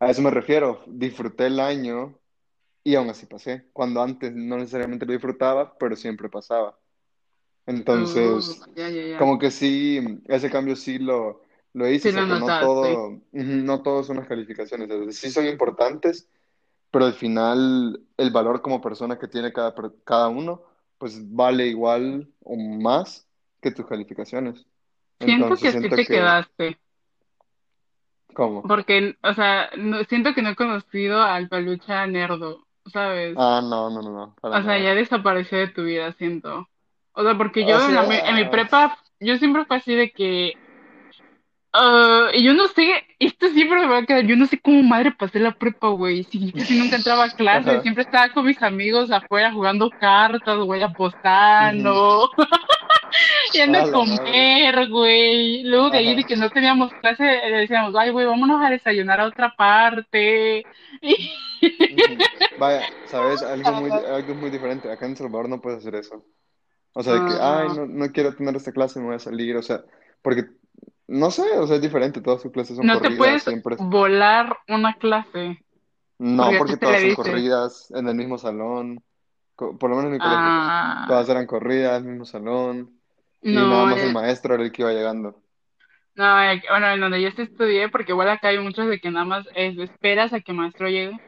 a 0.00 0.10
eso 0.10 0.22
me 0.22 0.30
refiero, 0.30 0.82
disfruté 0.86 1.46
el 1.46 1.60
año 1.60 2.18
y 2.84 2.94
aún 2.96 3.10
así 3.10 3.26
pasé, 3.26 3.68
cuando 3.72 4.02
antes 4.02 4.34
no 4.34 4.58
necesariamente 4.58 5.06
lo 5.06 5.12
disfrutaba, 5.14 5.76
pero 5.78 5.96
siempre 5.96 6.28
pasaba. 6.30 6.78
Entonces, 7.66 8.60
ya. 8.76 9.18
como 9.18 9.38
que 9.38 9.50
sí, 9.50 10.00
ese 10.26 10.50
cambio 10.50 10.76
sí 10.76 10.98
lo, 10.98 11.42
lo 11.72 11.88
hice, 11.88 12.10
Sí 12.10 12.18
o 12.18 12.22
sea 12.22 12.38
no 12.38 12.46
todo, 12.58 13.20
no 13.32 13.82
todo 13.82 14.02
son 14.04 14.18
las 14.18 14.28
calificaciones, 14.28 14.88
sea, 14.90 15.12
sí 15.12 15.30
son 15.30 15.46
importantes, 15.46 16.28
pero 16.90 17.06
al 17.06 17.14
final 17.14 18.00
el 18.18 18.30
valor 18.30 18.62
como 18.62 18.80
persona 18.80 19.18
que 19.18 19.28
tiene 19.28 19.52
cada, 19.52 19.74
cada 20.04 20.28
uno, 20.28 20.62
pues 20.98 21.20
vale 21.34 21.66
igual 21.66 22.32
o 22.40 22.56
más 22.56 23.28
que 23.60 23.70
tus 23.70 23.86
calificaciones. 23.86 24.66
Siento 25.24 25.46
Entonces 25.50 25.60
que 25.60 25.72
sí 25.72 25.78
siento 25.80 25.96
te 25.96 26.06
que, 26.06 26.08
quedaste, 26.08 26.78
¿cómo? 28.34 28.62
porque, 28.68 29.16
o 29.22 29.34
sea, 29.34 29.70
no- 29.76 30.02
siento 30.04 30.34
que 30.34 30.42
no 30.42 30.50
he 30.50 30.56
conocido 30.56 31.22
al 31.22 31.48
peluche 31.48 31.92
nerdo, 32.06 32.66
¿sabes? 32.86 33.36
Ah, 33.36 33.60
no, 33.62 33.90
no, 33.90 34.02
no, 34.02 34.10
no, 34.10 34.34
O 34.50 34.62
sea, 34.62 34.78
nada. 34.78 34.78
ya 34.78 34.94
desapareció 34.94 35.58
de 35.58 35.68
tu 35.68 35.84
vida, 35.84 36.12
siento. 36.14 36.68
O 37.12 37.22
sea, 37.22 37.36
porque 37.36 37.64
O 37.64 37.66
yo 37.66 37.78
en 37.88 37.94
la, 37.94 38.02
mi- 38.04 38.14
en 38.16 38.34
mi 38.36 38.44
sea, 38.44 38.50
prepa, 38.50 38.98
yo 39.20 39.36
siempre 39.38 39.64
fue 39.64 39.76
así 39.78 39.94
de 39.94 40.12
que, 40.12 40.60
ah, 41.74 42.30
y 42.32 42.42
yo 42.42 42.54
no 42.54 42.68
sé, 42.68 43.04
esto 43.18 43.48
siempre 43.50 43.80
me 43.80 43.86
va 43.86 43.98
a 43.98 44.06
quedar, 44.06 44.24
yo 44.24 44.36
no 44.36 44.46
sé 44.46 44.58
cómo 44.58 44.82
madre 44.82 45.12
pasé 45.12 45.38
la 45.40 45.52
prepa, 45.52 45.88
güey. 45.88 46.24
Si 46.24 46.52
casi 46.52 46.78
nunca 46.78 46.96
entraba 46.96 47.24
a 47.24 47.30
clases, 47.36 47.74
ajá, 47.74 47.82
siempre 47.82 48.04
estaba 48.04 48.32
con 48.32 48.46
mis 48.46 48.62
amigos 48.62 49.10
afuera 49.10 49.52
jugando 49.52 49.90
cartas, 49.90 50.58
güey, 50.58 50.82
apostando, 50.82 52.30
yendo 53.52 53.78
A 53.78 53.90
comer, 53.90 54.88
güey. 54.88 55.64
Luego 55.64 55.90
de 55.90 55.98
ahí 55.98 56.14
de 56.14 56.24
que 56.24 56.36
no 56.36 56.48
teníamos 56.50 56.92
clase, 56.94 57.24
le 57.24 57.58
decíamos, 57.58 57.94
ay, 57.96 58.10
güey, 58.10 58.26
vámonos 58.26 58.64
a 58.64 58.70
desayunar 58.70 59.20
a 59.20 59.26
otra 59.26 59.54
parte. 59.56 60.64
Vaya, 62.58 62.82
¿sabes? 63.06 63.42
Algo 63.42 63.72
muy, 63.72 63.90
algo 63.90 64.34
muy 64.34 64.50
diferente. 64.50 64.90
Acá 64.90 65.06
en 65.06 65.16
Salvador 65.16 65.48
no 65.48 65.60
puedes 65.60 65.80
hacer 65.80 65.96
eso. 65.96 66.24
O 66.94 67.02
sea, 67.02 67.14
de 67.14 67.20
que, 67.26 67.40
ay, 67.40 67.68
no, 67.76 67.86
no 67.86 68.12
quiero 68.12 68.34
tener 68.34 68.54
esta 68.54 68.72
clase, 68.72 69.00
me 69.00 69.06
voy 69.06 69.16
a 69.16 69.18
salir. 69.18 69.56
O 69.56 69.62
sea, 69.62 69.82
porque, 70.22 70.44
no 71.08 71.30
sé, 71.30 71.42
o 71.58 71.66
sea, 71.66 71.76
es 71.76 71.82
diferente. 71.82 72.20
Todas 72.20 72.42
sus 72.42 72.52
clases 72.52 72.76
son 72.76 72.86
no 72.86 73.00
te 73.00 73.10
corridas, 73.10 73.16
puedes 73.16 73.44
siempre. 73.44 73.78
volar 73.78 74.58
una 74.68 74.94
clase. 74.98 75.64
No, 76.18 76.54
Porque 76.56 76.76
todas 76.76 77.00
son 77.00 77.12
corridas 77.12 77.90
en 77.92 78.08
el 78.08 78.14
mismo 78.14 78.38
salón. 78.38 79.02
Por 79.56 79.90
lo 79.90 79.96
menos 79.96 80.06
en 80.06 80.12
mi 80.12 80.20
colegio. 80.20 80.50
Ah, 80.50 81.04
Todas 81.06 81.28
eran 81.28 81.46
corridas, 81.46 82.02
mismo 82.04 82.24
salón. 82.24 83.00
Y 83.42 83.66
nada 83.66 83.86
más 83.86 84.02
el 84.02 84.10
maestro 84.10 84.54
era 84.54 84.64
el 84.64 84.72
que 84.72 84.82
iba 84.82 84.92
llegando. 84.92 85.42
no, 86.16 86.24
bueno, 86.70 86.88
en 86.92 87.00
donde 87.00 87.20
yo 87.22 87.28
estudié, 87.28 87.88
porque 87.88 88.12
igual 88.12 88.28
acá 88.28 88.48
hay 88.48 88.58
muchos 88.58 88.86
de 88.88 89.00
que 89.00 89.10
nada 89.10 89.24
más 89.24 89.46
es, 89.54 89.76
esperas 89.78 90.32
a 90.32 90.40
que 90.40 90.52
el 90.52 90.58
maestro 90.58 90.88
llegue. 90.88 91.20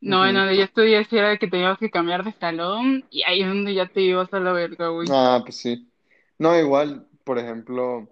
No, 0.00 0.26
en 0.26 0.34
donde 0.36 0.56
yo 0.56 0.64
estudié 0.64 1.04
sí 1.04 1.16
era 1.18 1.30
de 1.30 1.38
que 1.38 1.48
teníamos 1.48 1.78
que 1.78 1.90
cambiar 1.90 2.24
de 2.24 2.32
salón 2.32 3.04
y 3.10 3.22
ahí 3.24 3.42
es 3.42 3.48
donde 3.48 3.74
ya 3.74 3.86
te 3.88 4.00
ibas 4.02 4.32
a 4.32 4.40
la 4.40 4.52
verga, 4.52 4.88
güey. 4.88 5.08
Ah, 5.10 5.40
pues 5.44 5.56
sí. 5.58 5.90
No, 6.38 6.58
igual, 6.58 7.08
por 7.24 7.38
ejemplo. 7.38 8.08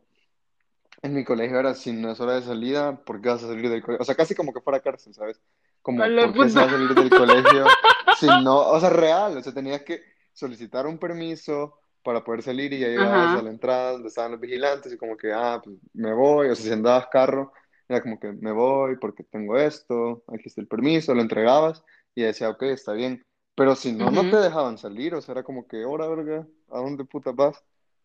En 1.02 1.14
mi 1.14 1.24
colegio 1.24 1.58
era, 1.58 1.74
si 1.74 1.92
no 1.92 2.10
es 2.10 2.20
hora 2.20 2.34
de 2.34 2.42
salida, 2.42 2.96
¿por 3.04 3.20
qué 3.20 3.28
vas 3.28 3.44
a 3.44 3.48
salir 3.48 3.68
del 3.68 3.82
colegio? 3.82 4.02
O 4.02 4.04
sea, 4.04 4.14
casi 4.14 4.34
como 4.34 4.52
que 4.52 4.60
fuera 4.60 4.80
cárcel, 4.80 5.14
¿sabes? 5.14 5.40
Como, 5.82 5.98
¿por 5.98 6.08
qué 6.08 6.50
se 6.50 6.58
va 6.58 6.64
puta. 6.64 6.64
a 6.64 6.70
salir 6.70 6.94
del 6.94 7.10
colegio 7.10 7.66
si 8.18 8.26
no? 8.26 8.58
O 8.58 8.80
sea, 8.80 8.90
real, 8.90 9.36
o 9.36 9.42
sea, 9.42 9.52
tenías 9.52 9.82
que 9.82 10.02
solicitar 10.32 10.86
un 10.86 10.98
permiso 10.98 11.80
para 12.02 12.22
poder 12.22 12.42
salir 12.42 12.72
y 12.72 12.78
ya 12.78 12.88
llegabas 12.88 13.40
a 13.40 13.42
la 13.42 13.50
entrada 13.50 13.92
donde 13.92 14.08
estaban 14.08 14.30
los 14.32 14.40
vigilantes 14.40 14.92
y 14.92 14.96
como 14.96 15.16
que, 15.16 15.32
ah, 15.32 15.60
pues 15.62 15.76
me 15.92 16.12
voy, 16.12 16.48
o 16.48 16.54
sea, 16.54 16.66
si 16.66 16.72
andabas 16.72 17.08
carro, 17.08 17.52
era 17.88 18.00
como 18.00 18.20
que 18.20 18.32
me 18.32 18.52
voy 18.52 18.96
porque 18.96 19.24
tengo 19.24 19.56
esto, 19.56 20.22
aquí 20.28 20.44
está 20.46 20.60
el 20.60 20.68
permiso, 20.68 21.14
lo 21.14 21.22
entregabas 21.22 21.82
y 22.14 22.22
decía, 22.22 22.50
ok, 22.50 22.62
está 22.62 22.92
bien. 22.92 23.24
Pero 23.56 23.74
si 23.74 23.92
no, 23.92 24.10
no 24.10 24.22
te 24.30 24.36
dejaban 24.36 24.76
salir, 24.78 25.14
o 25.14 25.20
sea, 25.20 25.32
era 25.32 25.42
como 25.42 25.66
que, 25.66 25.84
hora, 25.84 26.06
verga, 26.06 26.46
¿a 26.70 26.78
dónde 26.78 27.04
puta 27.04 27.32
vas? 27.32 27.64